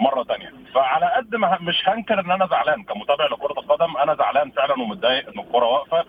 مرة 0.00 0.24
ثانية 0.24 0.52
فعلى 0.74 1.12
قد 1.16 1.34
ما 1.36 1.58
مش 1.60 1.88
هنكر 1.88 2.20
إن 2.20 2.30
أنا 2.30 2.46
زعلان 2.46 2.82
كمتابع 2.82 3.26
لكرة 3.26 3.52
القدم 3.60 3.96
أنا 3.96 4.14
زعلان 4.14 4.50
فعلا 4.50 4.72
ومتضايق 4.82 5.28
إن 5.28 5.38
الكرة 5.40 5.66
واقفة. 5.66 6.04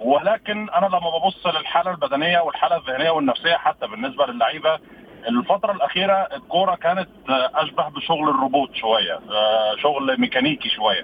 ولكن 0.00 0.70
أنا 0.70 0.86
لما 0.86 1.18
ببص 1.18 1.46
للحالة 1.46 1.90
البدنية 1.90 2.38
والحالة 2.40 2.76
الذهنية 2.76 3.10
والنفسية 3.10 3.54
حتى 3.56 3.86
بالنسبة 3.86 4.26
للعيبة 4.26 4.78
الفترة 5.28 5.72
الأخيرة 5.72 6.12
الكورة 6.14 6.74
كانت 6.74 7.08
أشبه 7.30 7.88
بشغل 7.88 8.28
الروبوت 8.28 8.74
شوية 8.74 9.20
شغل 9.82 10.20
ميكانيكي 10.20 10.68
شوية. 10.68 11.02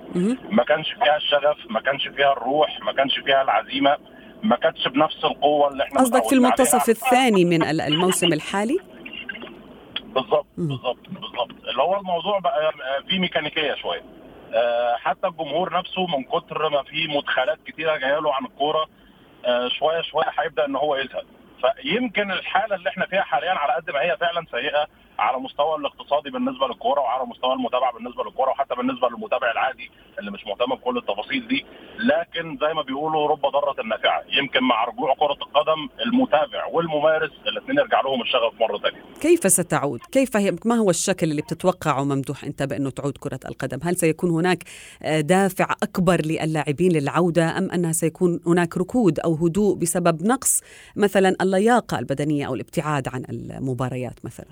ما 0.51 0.65
كانش 0.65 0.93
فيها 0.93 1.17
الشغف 1.17 1.57
ما 1.71 1.81
كانش 1.81 2.09
فيها 2.09 2.33
الروح 2.33 2.81
ما 2.83 2.93
كانش 2.93 3.19
فيها 3.19 3.43
العزيمة. 3.43 3.97
ما 4.43 4.57
كانتش 4.57 4.89
بنفس 4.89 5.25
القوة 5.25 5.69
اللي 5.69 5.83
إحنا 5.85 6.01
قصدك 6.01 6.25
في 6.25 6.35
المنتصف 6.35 6.89
الثاني 6.89 7.45
من 7.45 7.63
الموسم 7.81 8.33
الحالي؟ 8.33 8.79
بالظبط 10.15 10.47
بالظبط 10.57 11.09
بالظبط. 11.09 11.51
اللي 11.69 11.83
هو 11.83 11.97
الموضوع 12.01 12.39
بقى 12.39 12.73
فيه 13.09 13.19
ميكانيكية 13.19 13.75
شوية. 13.75 14.03
آه، 14.55 14.97
حتى 14.97 15.27
الجمهور 15.27 15.79
نفسه 15.79 16.07
من 16.07 16.25
كتر 16.25 16.69
ما 16.69 16.83
في 16.83 17.09
مدخلات 17.09 17.59
كتيرة 17.67 17.97
جاية 17.97 18.19
له 18.19 18.35
عن 18.35 18.45
الكورة 18.45 18.87
آه، 19.45 19.69
شوية 19.69 20.03
شوية 20.03 20.27
هيبدأ 20.39 20.65
إن 20.67 20.77
هو 20.77 20.97
يزهق. 20.97 21.25
فيمكن 21.83 22.31
الحالة 22.33 22.75
اللي 22.77 22.89
إحنا 22.89 23.07
فيها 23.07 23.23
حاليا 23.23 23.51
على 23.51 23.73
قد 23.73 23.91
ما 23.91 24.01
هي 24.03 24.17
فعلا 24.21 24.47
سيئة 24.51 24.87
على 25.23 25.39
مستوى 25.39 25.75
الاقتصادي 25.81 26.31
بالنسبة 26.31 26.67
للكورة 26.67 27.01
وعلى 27.01 27.25
مستوى 27.27 27.53
المتابعة 27.53 27.93
بالنسبة 27.93 28.25
للكورة 28.25 28.51
وحتى 28.51 28.75
بالنسبة 28.75 29.09
للمتابع 29.09 29.51
العادي 29.51 29.91
اللي 30.19 30.31
مش 30.31 30.47
مهتم 30.47 30.75
بكل 30.75 30.97
التفاصيل 30.99 31.49
دي 31.49 31.65
لكن 31.99 32.59
زي 32.63 32.75
ما 32.75 32.83
بيقولوا 32.83 33.29
رب 33.29 33.41
ضاره 33.41 33.83
نافعه 33.83 34.23
يمكن 34.39 34.63
مع 34.65 34.85
رجوع 34.85 35.15
كرة 35.15 35.39
القدم 35.47 35.81
المتابع 36.07 36.67
والممارس 36.73 37.31
الاثنين 37.47 37.79
يرجع 37.79 38.01
لهم 38.01 38.23
الشغف 38.23 38.53
مرة 38.61 38.79
ثانية 38.79 39.03
كيف 39.21 39.53
ستعود؟ 39.53 40.01
كيف 40.13 40.37
هي 40.37 40.57
ما 40.65 40.75
هو 40.75 40.91
الشكل 40.91 41.31
اللي 41.31 41.43
بتتوقعه 41.43 42.05
ممدوح 42.05 42.45
انت 42.45 42.63
بأنه 42.63 42.91
تعود 42.91 43.19
كرة 43.19 43.41
القدم؟ 43.49 43.79
هل 43.83 43.97
سيكون 43.97 44.31
هناك 44.31 44.65
دافع 45.21 45.67
أكبر 45.83 46.21
للاعبين 46.25 46.93
للعودة 46.93 47.59
أم 47.59 47.71
أنها 47.71 47.93
سيكون 47.93 48.41
هناك 48.47 48.77
ركود 48.77 49.21
أو 49.21 49.35
هدوء 49.35 49.77
بسبب 49.77 50.23
نقص 50.23 50.61
مثلا 50.97 51.37
اللياقة 51.43 51.99
البدنية 51.99 52.47
أو 52.47 52.55
الابتعاد 52.55 53.09
عن 53.09 53.25
المباريات 53.31 54.25
مثلا؟ 54.25 54.47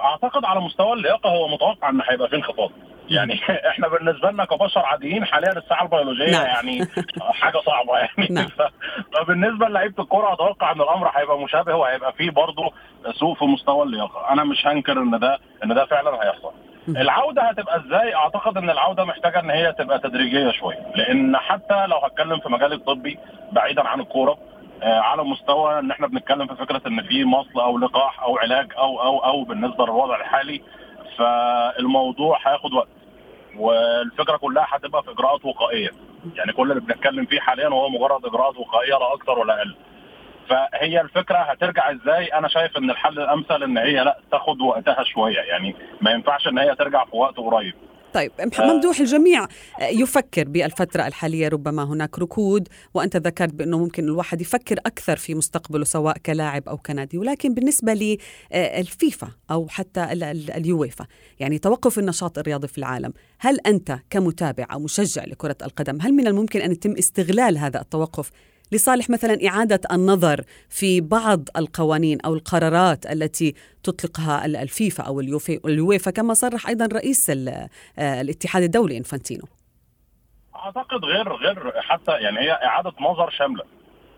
أعتقد 0.00 0.44
على 0.44 0.60
مستوى 0.60 0.92
اللياقة 0.92 1.30
هو 1.30 1.48
متوقع 1.48 1.88
ان 1.88 2.00
هيبقى 2.10 2.28
في 2.28 2.36
انخفاض. 2.36 2.70
يعني 3.08 3.40
إحنا 3.70 3.88
بالنسبة 3.88 4.30
لنا 4.30 4.44
كبشر 4.44 4.80
عاديين 4.80 5.24
حاليا 5.24 5.52
الساعة 5.58 5.82
البيولوجية 5.82 6.30
نعم. 6.32 6.46
يعني 6.46 6.86
حاجة 7.32 7.58
صعبة 7.66 7.98
يعني. 7.98 8.28
نعم. 8.30 8.48
فبالنسبة 9.14 9.68
للعيبة 9.68 10.02
الكوره 10.02 10.32
أتوقع 10.32 10.72
إن 10.72 10.80
الأمر 10.80 11.10
هيبقى 11.14 11.38
مشابه 11.38 11.74
وهيبقى 11.74 12.12
فيه 12.12 12.30
برضه 12.30 12.72
سوء 13.12 13.34
في 13.34 13.44
مستوى 13.44 13.82
اللياقة. 13.82 14.32
أنا 14.32 14.44
مش 14.44 14.66
هنكر 14.66 14.98
إن 14.98 15.18
ده 15.18 15.38
إن 15.64 15.74
ده 15.74 15.84
فعلا 15.86 16.10
هيحصل. 16.24 16.52
العودة 16.88 17.42
هتبقى 17.42 17.76
إزاي؟ 17.76 18.14
أعتقد 18.14 18.56
إن 18.56 18.70
العودة 18.70 19.04
محتاجة 19.04 19.40
إن 19.40 19.50
هي 19.50 19.72
تبقى 19.72 19.98
تدريجية 19.98 20.50
شوية. 20.50 20.86
لأن 20.96 21.36
حتى 21.36 21.86
لو 21.86 21.96
هتكلم 21.96 22.38
في 22.40 22.48
مجال 22.48 22.72
الطبي 22.72 23.18
بعيدا 23.52 23.88
عن 23.88 24.00
الكورة 24.00 24.38
على 24.82 25.24
مستوى 25.24 25.78
إن 25.78 25.90
إحنا 25.90 26.06
بنتكلم 26.06 26.46
في 26.46 26.54
فكرة 26.56 26.82
إن 26.86 27.02
في 27.02 27.24
مصل 27.24 27.60
أو 27.60 27.78
لقاح 27.78 28.22
أو 28.22 28.38
علاج 28.38 28.72
أو 28.78 29.02
أو 29.02 29.18
أو 29.18 29.44
بالنسبة 29.44 29.84
للوضع 29.84 30.16
الحالي 30.20 30.62
فالموضوع 31.18 32.38
هياخد 32.46 32.72
وقت 32.72 32.88
والفكرة 33.56 34.36
كلها 34.36 34.66
هتبقى 34.70 35.02
في 35.02 35.10
إجراءات 35.10 35.44
وقائية. 35.44 35.90
يعني 36.34 36.52
كل 36.52 36.70
اللي 36.70 36.80
بنتكلم 36.82 37.24
فيه 37.24 37.40
حاليا 37.40 37.68
هو 37.68 37.88
مجرد 37.88 38.26
إجراءات 38.26 38.56
وقائية 38.56 38.94
لا 38.98 39.14
أكثر 39.14 39.38
ولا 39.38 39.58
أقل. 39.58 39.76
فهي 40.48 41.00
الفكرة 41.00 41.38
هترجع 41.38 41.90
إزاي؟ 41.90 42.26
أنا 42.26 42.48
شايف 42.48 42.76
إن 42.78 42.90
الحل 42.90 43.18
الأمثل 43.20 43.62
إن 43.62 43.78
هي 43.78 44.04
لأ 44.04 44.18
تاخد 44.30 44.60
وقتها 44.60 45.04
شوية. 45.04 45.38
يعني 45.40 45.76
ما 46.00 46.10
ينفعش 46.10 46.48
إن 46.48 46.58
هي 46.58 46.74
ترجع 46.74 47.04
في 47.04 47.16
وقت 47.16 47.36
قريب. 47.36 47.74
طيب 48.16 48.32
ممدوح 48.58 49.00
الجميع 49.00 49.46
يفكر 49.82 50.48
بالفترة 50.48 51.06
الحالية 51.06 51.48
ربما 51.48 51.84
هناك 51.84 52.18
ركود 52.18 52.68
وأنت 52.94 53.16
ذكرت 53.16 53.54
بأنه 53.54 53.78
ممكن 53.78 54.04
الواحد 54.04 54.40
يفكر 54.40 54.78
أكثر 54.86 55.16
في 55.16 55.34
مستقبله 55.34 55.84
سواء 55.84 56.18
كلاعب 56.18 56.68
أو 56.68 56.76
كنادي 56.76 57.18
ولكن 57.18 57.54
بالنسبة 57.54 58.18
للفيفا 58.52 59.28
أو 59.50 59.68
حتى 59.68 60.04
اليويفا 60.56 61.06
يعني 61.40 61.58
توقف 61.58 61.98
النشاط 61.98 62.38
الرياضي 62.38 62.68
في 62.68 62.78
العالم 62.78 63.12
هل 63.38 63.60
أنت 63.66 63.98
كمتابع 64.10 64.66
أو 64.72 64.78
مشجع 64.78 65.24
لكرة 65.24 65.56
القدم 65.62 65.98
هل 66.00 66.12
من 66.12 66.26
الممكن 66.26 66.60
أن 66.60 66.72
يتم 66.72 66.94
استغلال 66.98 67.58
هذا 67.58 67.80
التوقف 67.80 68.30
لصالح 68.72 69.10
مثلا 69.10 69.46
إعادة 69.48 69.80
النظر 69.92 70.44
في 70.68 71.00
بعض 71.00 71.48
القوانين 71.56 72.20
أو 72.20 72.34
القرارات 72.34 73.06
التي 73.06 73.54
تطلقها 73.82 74.46
الفيفا 74.46 75.02
أو 75.04 75.20
اليويفا 75.64 76.10
كما 76.10 76.34
صرح 76.34 76.68
أيضا 76.68 76.86
رئيس 76.86 77.32
الاتحاد 77.98 78.62
الدولي 78.62 78.96
إنفانتينو. 78.96 79.44
أعتقد 80.56 81.04
غير 81.04 81.32
غير 81.32 81.72
حتى 81.80 82.12
يعني 82.12 82.38
هي 82.38 82.52
إعادة 82.52 82.92
نظر 83.00 83.30
شاملة. 83.30 83.64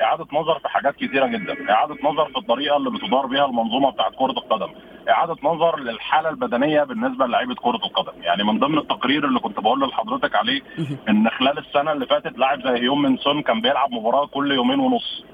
إعادة 0.03 0.27
نظر 0.33 0.59
في 0.59 0.69
حاجات 0.69 0.97
كثيرة 0.97 1.27
جدا. 1.27 1.71
إعادة 1.71 1.97
نظر 2.03 2.25
في 2.25 2.37
الطريقة 2.39 2.77
اللي 2.77 2.91
بتدار 2.91 3.27
بها 3.27 3.45
المنظومة 3.45 3.91
بتاعت 3.91 4.13
كرة 4.15 4.31
القدم. 4.31 4.69
إعادة 5.09 5.37
نظر 5.43 5.79
للحالة 5.79 6.29
البدنية 6.29 6.83
بالنسبة 6.83 7.27
للاعيبة 7.27 7.55
كرة 7.55 7.77
القدم. 7.77 8.23
يعني 8.23 8.45
من 8.45 8.59
ضمن 8.59 8.79
التقرير 8.79 9.25
اللي 9.25 9.41
كنت 9.41 9.61
بقول 9.61 9.81
لحضرتك 9.89 10.35
عليه 10.37 10.61
إن 11.09 11.29
خلال 11.31 11.59
السنة 11.59 11.93
اللي 11.93 12.07
فاتت 12.07 12.39
لاعب 12.39 12.63
زي 12.63 12.71
هيوم 12.83 13.03
من 13.03 13.17
سون 13.17 13.43
كان 13.43 13.61
بيلعب 13.61 13.93
مباراة 13.93 14.27
كل 14.27 14.53
يومين 14.53 14.81
ونص. 14.81 15.25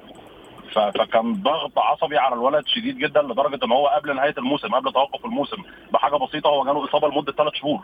فكان 0.74 1.32
ضغط 1.32 1.78
عصبي 1.78 2.18
على 2.18 2.34
الولد 2.34 2.66
شديد 2.66 2.98
جدا 2.98 3.22
لدرجة 3.22 3.64
إن 3.64 3.72
هو 3.72 3.86
قبل 3.86 4.16
نهاية 4.16 4.34
الموسم 4.38 4.74
قبل 4.74 4.92
توقف 4.92 5.24
الموسم 5.24 5.62
بحاجة 5.92 6.16
بسيطة 6.16 6.48
هو 6.50 6.64
جاله 6.64 6.84
إصابة 6.84 7.08
لمدة 7.08 7.32
ثلاث 7.32 7.54
شهور. 7.54 7.80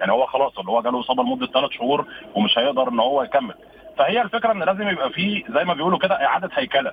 يعني 0.00 0.12
هو 0.12 0.26
خلاص 0.26 0.58
اللي 0.58 0.70
هو 0.70 0.82
جاله 0.82 1.00
إصابة 1.00 1.22
لمدة 1.22 1.46
ثلاث 1.46 1.70
شهور 1.70 2.06
ومش 2.34 2.58
هيقدر 2.58 2.88
إن 2.88 3.00
هو 3.00 3.22
يكمل. 3.22 3.54
فهي 3.98 4.22
الفكرة 4.22 4.52
إن 4.52 4.62
لازم 4.62 4.88
يبقى 4.88 5.10
فيه 5.10 5.44
زي 5.54 5.64
ما 5.64 5.74
بيقولوا 5.74 5.98
كده 5.98 6.24
إعادة 6.26 6.50
هيكلة. 6.52 6.92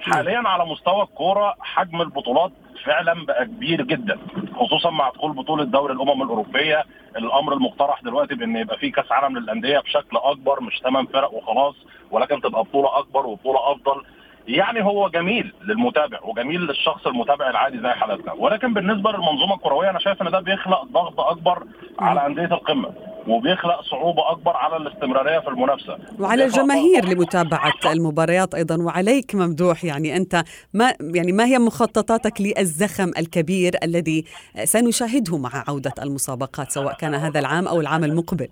حاليا 0.00 0.42
على 0.48 0.64
مستوى 0.66 1.02
الكورة 1.02 1.54
حجم 1.60 2.00
البطولات 2.02 2.52
فعلا 2.84 3.26
بقى 3.26 3.44
كبير 3.44 3.82
جدا 3.82 4.18
خصوصا 4.56 4.90
مع 4.90 5.10
دخول 5.10 5.32
بطولة 5.32 5.64
دوري 5.64 5.92
الأمم 5.94 6.22
الأوروبية. 6.22 6.84
الأمر 7.16 7.52
المقترح 7.52 8.02
دلوقتي 8.02 8.34
بإن 8.34 8.56
يبقى 8.56 8.78
فيه 8.78 8.92
كأس 8.92 9.12
عالم 9.12 9.38
للأندية 9.38 9.78
بشكل 9.78 10.16
أكبر 10.16 10.60
مش 10.60 10.80
ثمان 10.84 11.06
فرق 11.06 11.34
وخلاص 11.34 11.74
ولكن 12.10 12.40
تبقى 12.40 12.62
بطولة 12.62 12.98
أكبر 12.98 13.26
وبطولة 13.26 13.72
أفضل. 13.72 14.02
يعني 14.48 14.84
هو 14.84 15.08
جميل 15.08 15.52
للمتابع 15.64 16.18
وجميل 16.22 16.60
للشخص 16.60 17.06
المتابع 17.06 17.50
العادي 17.50 17.78
زي 17.80 17.88
حالتنا. 17.88 18.32
ولكن 18.32 18.74
بالنسبة 18.74 19.10
للمنظومة 19.12 19.54
الكروية 19.54 19.90
أنا 19.90 19.98
شايف 19.98 20.22
إن 20.22 20.30
ده 20.30 20.40
بيخلق 20.40 20.84
ضغط 20.84 21.20
أكبر 21.20 21.62
على 21.98 22.26
أندية 22.26 22.44
القمة. 22.54 22.90
وبيخلق 23.28 23.80
صعوبة 23.90 24.30
أكبر 24.30 24.56
على 24.56 24.76
الاستمرارية 24.76 25.38
في 25.38 25.48
المنافسة. 25.48 25.98
وعلى 26.20 26.44
الجماهير 26.44 27.04
لمتابعة 27.04 27.72
المباريات 27.86 28.54
أيضا. 28.54 28.82
وعليك 28.82 29.34
ممدوح 29.34 29.84
يعني 29.84 30.16
أنت 30.16 30.44
ما 30.74 30.92
يعني 31.00 31.32
ما 31.32 31.44
هي 31.44 31.58
مخططاتك 31.58 32.40
للزخم 32.40 33.08
الكبير 33.18 33.72
الذي 33.82 34.24
سنشاهده 34.64 35.38
مع 35.38 35.64
عودة 35.68 35.94
المسابقات 36.02 36.70
سواء 36.70 36.94
كان 36.94 37.14
هذا 37.14 37.40
العام 37.40 37.68
أو 37.68 37.80
العام 37.80 38.04
المقبل؟ 38.04 38.48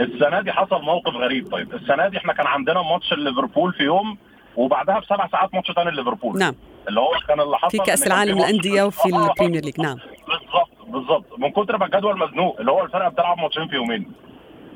السنة 0.00 0.40
دي 0.40 0.52
حصل 0.52 0.82
موقف 0.82 1.12
غريب. 1.14 1.52
طيب 1.52 1.74
السنة 1.74 2.08
دي 2.08 2.16
إحنا 2.16 2.32
كان 2.32 2.46
عندنا 2.46 2.82
ماتش 2.82 3.12
ليفربول 3.12 3.72
في 3.72 3.82
يوم 3.82 4.18
وبعدها 4.56 4.98
بسبع 4.98 5.28
ساعات 5.28 5.54
ماتش 5.54 5.72
ثاني 5.72 5.90
ليفربول. 5.90 6.38
نعم. 6.38 6.54
اللي 6.88 7.00
هو 7.00 7.10
كان 7.28 7.40
اللي 7.40 7.56
حصل 7.56 7.70
في 7.70 7.78
كأس 7.78 8.06
العالم 8.06 8.38
للأندية 8.38 8.82
وفي 8.82 9.06
البريمير 9.06 9.64
ليج. 9.64 9.80
نعم. 9.80 9.96
بالظبط. 10.28 10.77
بالظبط. 10.88 11.38
من 11.38 11.50
كتر 11.50 11.78
ما 11.78 11.86
الجدول 11.86 12.18
مزنوق 12.18 12.60
اللي 12.60 12.72
هو 12.72 12.84
الفرقة 12.84 13.08
بتلعب 13.08 13.38
ماتشين 13.38 13.68
في 13.68 13.74
يومين. 13.74 14.12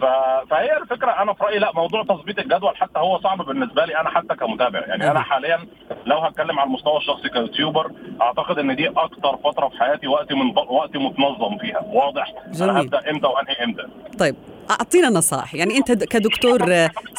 ف... 0.00 0.04
فهي 0.50 0.76
الفكرة 0.76 1.10
أنا 1.10 1.32
في 1.32 1.44
رأيي 1.44 1.58
لا 1.58 1.72
موضوع 1.74 2.02
تظبيط 2.02 2.38
الجدول 2.38 2.76
حتى 2.76 2.98
هو 2.98 3.20
صعب 3.20 3.38
بالنسبة 3.46 3.84
لي 3.84 4.00
أنا 4.00 4.10
حتى 4.10 4.34
كمتابع. 4.34 4.78
يعني 4.78 5.10
أنا 5.10 5.20
حاليا 5.20 5.58
لو 6.06 6.18
هتكلم 6.18 6.58
على 6.58 6.66
المستوى 6.66 6.96
الشخصي 6.96 7.28
ك 7.28 7.35
YouTuber 7.35 7.92
أعتقد 8.20 8.58
إن 8.58 8.76
دي 8.76 8.88
أكتر 8.88 9.36
فترة 9.44 9.68
في 9.68 9.76
حياتي 9.78 10.06
وقتي 10.06 10.34
من 10.34 10.58
وقتي 10.68 10.98
متنظم 10.98 11.58
فيها. 11.58 11.80
واضح. 11.92 12.34
جميل. 12.50 12.70
أنا 12.70 12.80
هبدأ 12.80 13.10
إمتى 13.10 13.26
وأنهي 13.26 13.64
إمتى. 13.64 13.82
طيب 14.18 14.36
أعطينا 14.70 15.08
نصائح. 15.08 15.54
يعني 15.54 15.76
أنت 15.76 15.92
كدكتور 15.92 16.58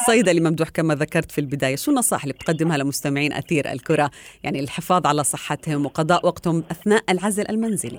صيدلي 0.06 0.40
ممدوح 0.40 0.68
كما 0.68 0.94
ذكرت 0.94 1.32
في 1.32 1.40
البداية 1.40 1.76
شو 1.76 1.90
النصائح 1.90 2.22
اللي 2.22 2.34
بتقدمها 2.34 2.76
لمستمعين 2.78 3.32
أثير 3.32 3.72
الكرة؟ 3.72 4.10
يعني 4.42 4.60
الحفاظ 4.60 5.06
على 5.06 5.24
صحتهم 5.24 5.86
وقضاء 5.86 6.26
وقتهم 6.26 6.64
أثناء 6.70 7.02
العزل 7.10 7.44
المنزلي. 7.50 7.98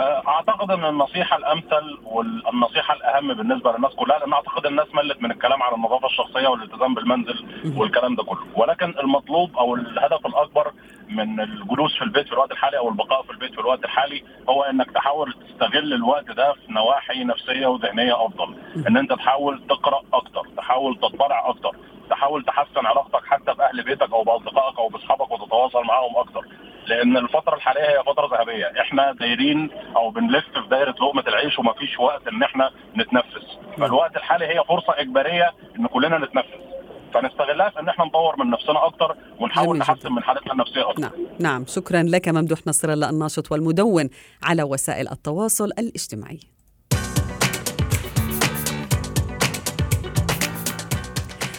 أعتقد 0.00 0.70
إن 0.70 0.84
النصيحة 0.84 1.36
الأمثل 1.36 1.98
والنصيحة 2.04 2.94
الأهم 2.94 3.34
بالنسبة 3.34 3.72
للناس 3.72 3.94
كلها 3.94 4.18
لأن 4.18 4.32
أعتقد 4.32 4.66
الناس 4.66 4.86
ملت 4.94 5.22
من 5.22 5.30
الكلام 5.30 5.62
على 5.62 5.74
النظافة 5.76 6.06
الشخصية 6.06 6.48
والالتزام 6.48 6.94
بالمنزل 6.94 7.46
والكلام 7.78 8.14
ده 8.14 8.22
كله. 8.24 8.46
ولكن 8.54 8.94
المطلوب 8.98 9.56
أو 9.56 9.74
الهدف 9.74 10.26
الأكبر 10.26 10.72
من 11.08 11.40
الجلوس 11.40 11.96
في 11.98 12.02
البيت 12.04 12.26
في 12.26 12.32
الوقت 12.32 12.50
الحالي 12.52 12.78
أو 12.78 12.88
البقاء 12.88 13.22
في 13.22 13.30
البيت 13.30 13.54
في 13.54 13.60
الوقت 13.60 13.84
الحالي 13.84 14.24
هو 14.48 14.62
إنك 14.62 14.90
تحاول 14.90 15.32
تستغل 15.48 15.92
الوقت 15.94 16.30
ده 16.30 16.52
في 16.52 16.72
نواحي 16.72 17.24
نفسية 17.24 17.66
وذهنية 17.66 18.26
أفضل. 18.26 18.54
إن 18.88 18.96
أنت 18.96 19.12
تحاول 19.12 19.62
تقرأ 19.68 20.02
أكتر 20.14 20.46
تحاول 20.56 20.96
تطلع 20.96 21.48
أكتر 21.48 21.70
تحاول 22.10 22.44
تحسن 22.44 22.86
علاقتك 22.86 23.26
حتى 23.26 23.54
بأهل 23.54 23.82
بيتك 23.82 24.12
أو 24.12 24.22
بأصدقائك 24.24 24.78
أو 24.78 24.88
بأصحابك 24.88 25.30
وتتواصل 25.30 25.84
معاهم 25.84 26.16
أكتر. 26.16 26.40
لأن 26.86 27.16
الفترة 27.16 27.54
الحالية 27.54 27.82
هي 27.82 28.02
فترة 28.06 28.36
ذهبية. 28.36 28.72
إحنا 28.80 29.12
دايرين 29.12 29.70
أو 29.96 30.10
بنلف 30.10 30.44
في 30.44 30.68
دايرة 30.70 30.90
لقمة 30.90 31.24
العيش 31.28 31.58
ومفيش 31.58 31.98
وقت 31.98 32.28
إن 32.28 32.42
إحنا 32.42 32.70
نتنفس. 32.96 33.58
فالوقت 33.78 34.16
الحالي 34.16 34.46
هي 34.46 34.64
فرصة 34.68 35.00
إجبارية 35.00 35.54
إن 35.78 35.86
كلنا 35.86 36.18
نتنفس. 36.18 36.76
فنستغلها 37.14 37.70
في 37.70 37.80
إن 37.80 37.88
إحنا 37.88 38.04
نطور 38.04 38.36
من 38.44 38.50
نفسنا 38.50 38.86
أكتر 38.86 39.16
ونحاول 39.40 39.78
نحسن 39.78 40.12
من 40.12 40.22
حالتنا 40.22 40.52
النفسية 40.52 40.90
أكتر. 40.90 41.02
نعم 41.02 41.12
نعم. 41.40 41.64
شكرا 41.66 42.02
لك 42.02 42.28
ممدوح 42.28 42.58
نصر 42.66 42.92
الله 42.92 43.10
الناشط 43.10 43.52
والمدون 43.52 44.08
على 44.42 44.62
وسائل 44.62 45.08
التواصل 45.08 45.64
الاجتماعي. 45.64 46.55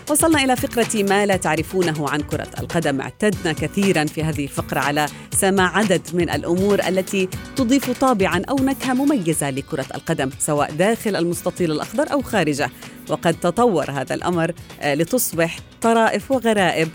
وصلنا 0.09 0.43
إلى 0.43 0.55
فقرة 0.55 1.03
ما 1.03 1.25
لا 1.25 1.37
تعرفونه 1.37 2.09
عن 2.09 2.21
كرة 2.21 2.47
القدم. 2.59 3.01
اعتدنا 3.01 3.53
كثيرا 3.53 4.05
في 4.05 4.23
هذه 4.23 4.43
الفقرة 4.43 4.79
على 4.79 5.05
سماع 5.31 5.77
عدد 5.77 6.01
من 6.13 6.29
الأمور 6.29 6.79
التي 6.87 7.29
تضيف 7.55 7.99
طابعا 7.99 8.41
أو 8.49 8.55
نكهة 8.55 8.93
مميزة 8.93 9.49
لكرة 9.49 9.85
القدم 9.95 10.29
سواء 10.39 10.71
داخل 10.71 11.15
المستطيل 11.15 11.71
الأخضر 11.71 12.11
أو 12.11 12.21
خارجه. 12.21 12.69
وقد 13.09 13.33
تطور 13.33 13.91
هذا 13.91 14.15
الأمر 14.15 14.51
آه، 14.81 14.93
لتصبح 14.93 15.59
طرائف 15.81 16.31
وغرائب 16.31 16.89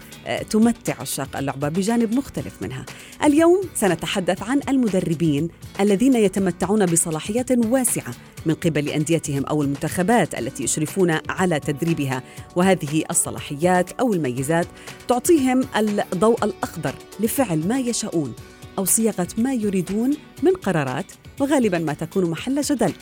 تمتع 0.50 1.00
عشاق 1.00 1.36
اللعبة 1.36 1.68
بجانب 1.68 2.14
مختلف 2.14 2.62
منها. 2.62 2.84
اليوم 3.24 3.60
سنتحدث 3.74 4.42
عن 4.42 4.60
المدربين 4.68 5.48
الذين 5.80 6.14
يتمتعون 6.14 6.86
بصلاحيات 6.86 7.50
واسعة 7.50 8.14
من 8.46 8.54
قبل 8.54 8.88
أنديتهم 8.88 9.44
أو 9.44 9.62
المنتخبات 9.62 10.34
التي 10.38 10.64
يشرفون 10.64 11.18
على 11.28 11.60
تدريبها 11.60 12.22
وهذه 12.56 13.04
الصلاحيات 13.10 13.92
أو 13.92 14.12
الميزات 14.12 14.66
تعطيهم 15.08 15.64
الضوء 15.76 16.44
الأخضر 16.44 16.94
لفعل 17.20 17.68
ما 17.68 17.78
يشاءون 17.78 18.34
أو 18.78 18.84
صياغة 18.84 19.28
ما 19.38 19.54
يريدون 19.54 20.16
من 20.42 20.52
قرارات 20.52 21.12
وغالبا 21.40 21.78
ما 21.78 21.92
تكون 21.92 22.30
محل 22.30 22.60
جدل. 22.60 22.92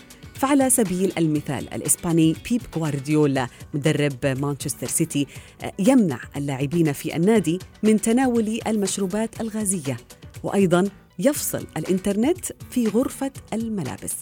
فعلى 0.40 0.70
سبيل 0.70 1.12
المثال 1.18 1.74
الإسباني 1.74 2.36
بيب 2.50 2.62
غوارديولا 2.76 3.48
مدرب 3.74 4.26
مانشستر 4.26 4.86
سيتي 4.86 5.26
يمنع 5.78 6.20
اللاعبين 6.36 6.92
في 6.92 7.16
النادي 7.16 7.58
من 7.82 8.00
تناول 8.00 8.60
المشروبات 8.66 9.40
الغازية. 9.40 9.96
وأيضا 10.42 10.88
يفصل 11.18 11.66
الإنترنت 11.76 12.46
في 12.70 12.86
غرفة 12.86 13.30
الملابس. 13.52 14.14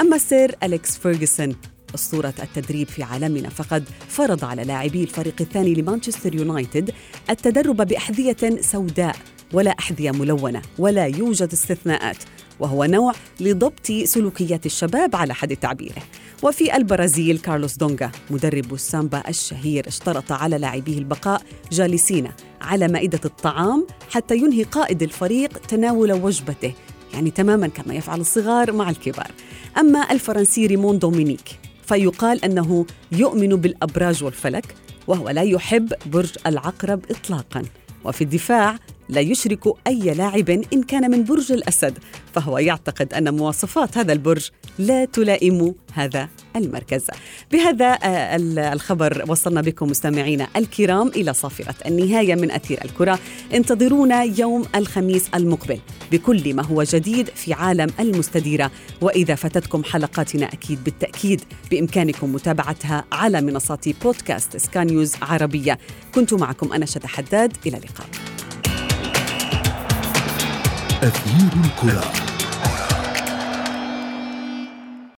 أما 0.00 0.16
السير 0.16 0.56
أليكس 0.62 0.98
فيرغسون 0.98 1.56
أسطورة 1.94 2.34
التدريب 2.42 2.88
في 2.88 3.02
عالمنا 3.02 3.48
فقد 3.48 3.84
فرض 4.08 4.44
على 4.44 4.64
لاعبي 4.64 5.02
الفريق 5.02 5.34
الثاني 5.40 5.74
لمانشستر 5.74 6.34
يونايتد 6.34 6.90
التدرب 7.30 7.76
بأحذية 7.76 8.60
سوداء 8.60 9.16
ولا 9.52 9.70
أحذية 9.70 10.10
ملونة 10.10 10.62
ولا 10.78 11.06
يوجد 11.06 11.52
استثناءات. 11.52 12.16
وهو 12.60 12.84
نوع 12.84 13.12
لضبط 13.40 13.92
سلوكيات 14.04 14.66
الشباب 14.66 15.16
على 15.16 15.34
حد 15.34 15.56
تعبيره. 15.56 16.02
وفي 16.42 16.76
البرازيل 16.76 17.38
كارلوس 17.38 17.76
دونغا 17.76 18.10
مدرب 18.30 18.74
السامبا 18.74 19.28
الشهير 19.28 19.88
اشترط 19.88 20.32
على 20.32 20.58
لاعبيه 20.58 20.98
البقاء 20.98 21.42
جالسين 21.72 22.30
على 22.60 22.88
مائدة 22.88 23.20
الطعام 23.24 23.86
حتى 24.10 24.36
ينهي 24.36 24.62
قائد 24.62 25.02
الفريق 25.02 25.58
تناول 25.58 26.12
وجبته 26.12 26.72
يعني 27.14 27.30
تماما 27.30 27.68
كما 27.68 27.94
يفعل 27.94 28.20
الصغار 28.20 28.72
مع 28.72 28.90
الكبار. 28.90 29.30
أما 29.78 30.12
الفرنسي 30.12 30.66
ريمون 30.66 30.98
دومينيك 30.98 31.58
فيقال 31.86 32.44
أنه 32.44 32.86
يؤمن 33.12 33.48
بالأبراج 33.48 34.24
والفلك 34.24 34.74
وهو 35.06 35.28
لا 35.28 35.42
يحب 35.42 35.92
برج 36.06 36.32
العقرب 36.46 37.00
إطلاقا. 37.10 37.62
وفي 38.04 38.24
الدفاع 38.24 38.78
لا 39.08 39.20
يشرك 39.20 39.64
أي 39.86 40.14
لاعب 40.14 40.50
إن 40.50 40.82
كان 40.82 41.10
من 41.10 41.24
برج 41.24 41.52
الأسد 41.52 41.98
فهو 42.34 42.58
يعتقد 42.58 43.14
أن 43.14 43.34
مواصفات 43.34 43.98
هذا 43.98 44.12
البرج 44.12 44.50
لا 44.78 45.04
تلائم 45.04 45.74
هذا 45.92 46.28
المركز. 46.56 47.06
بهذا 47.52 47.98
آه، 48.02 48.36
الخبر 48.72 49.24
وصلنا 49.28 49.60
بكم 49.60 49.90
مستمعينا 49.90 50.48
الكرام 50.56 51.08
إلى 51.08 51.34
صافرة 51.34 51.74
النهاية 51.86 52.34
من 52.34 52.50
أثير 52.50 52.84
الكرة. 52.84 53.18
انتظرونا 53.54 54.22
يوم 54.22 54.64
الخميس 54.74 55.28
المقبل 55.34 55.78
بكل 56.12 56.54
ما 56.54 56.64
هو 56.64 56.82
جديد 56.82 57.28
في 57.28 57.52
عالم 57.52 57.90
المستديرة. 58.00 58.70
وإذا 59.00 59.34
فاتتكم 59.34 59.84
حلقاتنا 59.84 60.46
أكيد 60.46 60.84
بالتأكيد 60.84 61.40
بإمكانكم 61.70 62.32
متابعتها 62.32 63.04
على 63.12 63.40
منصات 63.40 63.88
بودكاست 64.04 64.56
سكان 64.56 64.86
نيوز 64.86 65.12
عربية. 65.22 65.78
كنت 66.14 66.34
معكم 66.34 66.72
أنا 66.72 66.86
شذى 66.86 67.08
حداد. 67.08 67.56
إلى 67.66 67.76
اللقاء. 67.76 68.37
أثير 71.02 71.64
الكرة. 71.64 72.27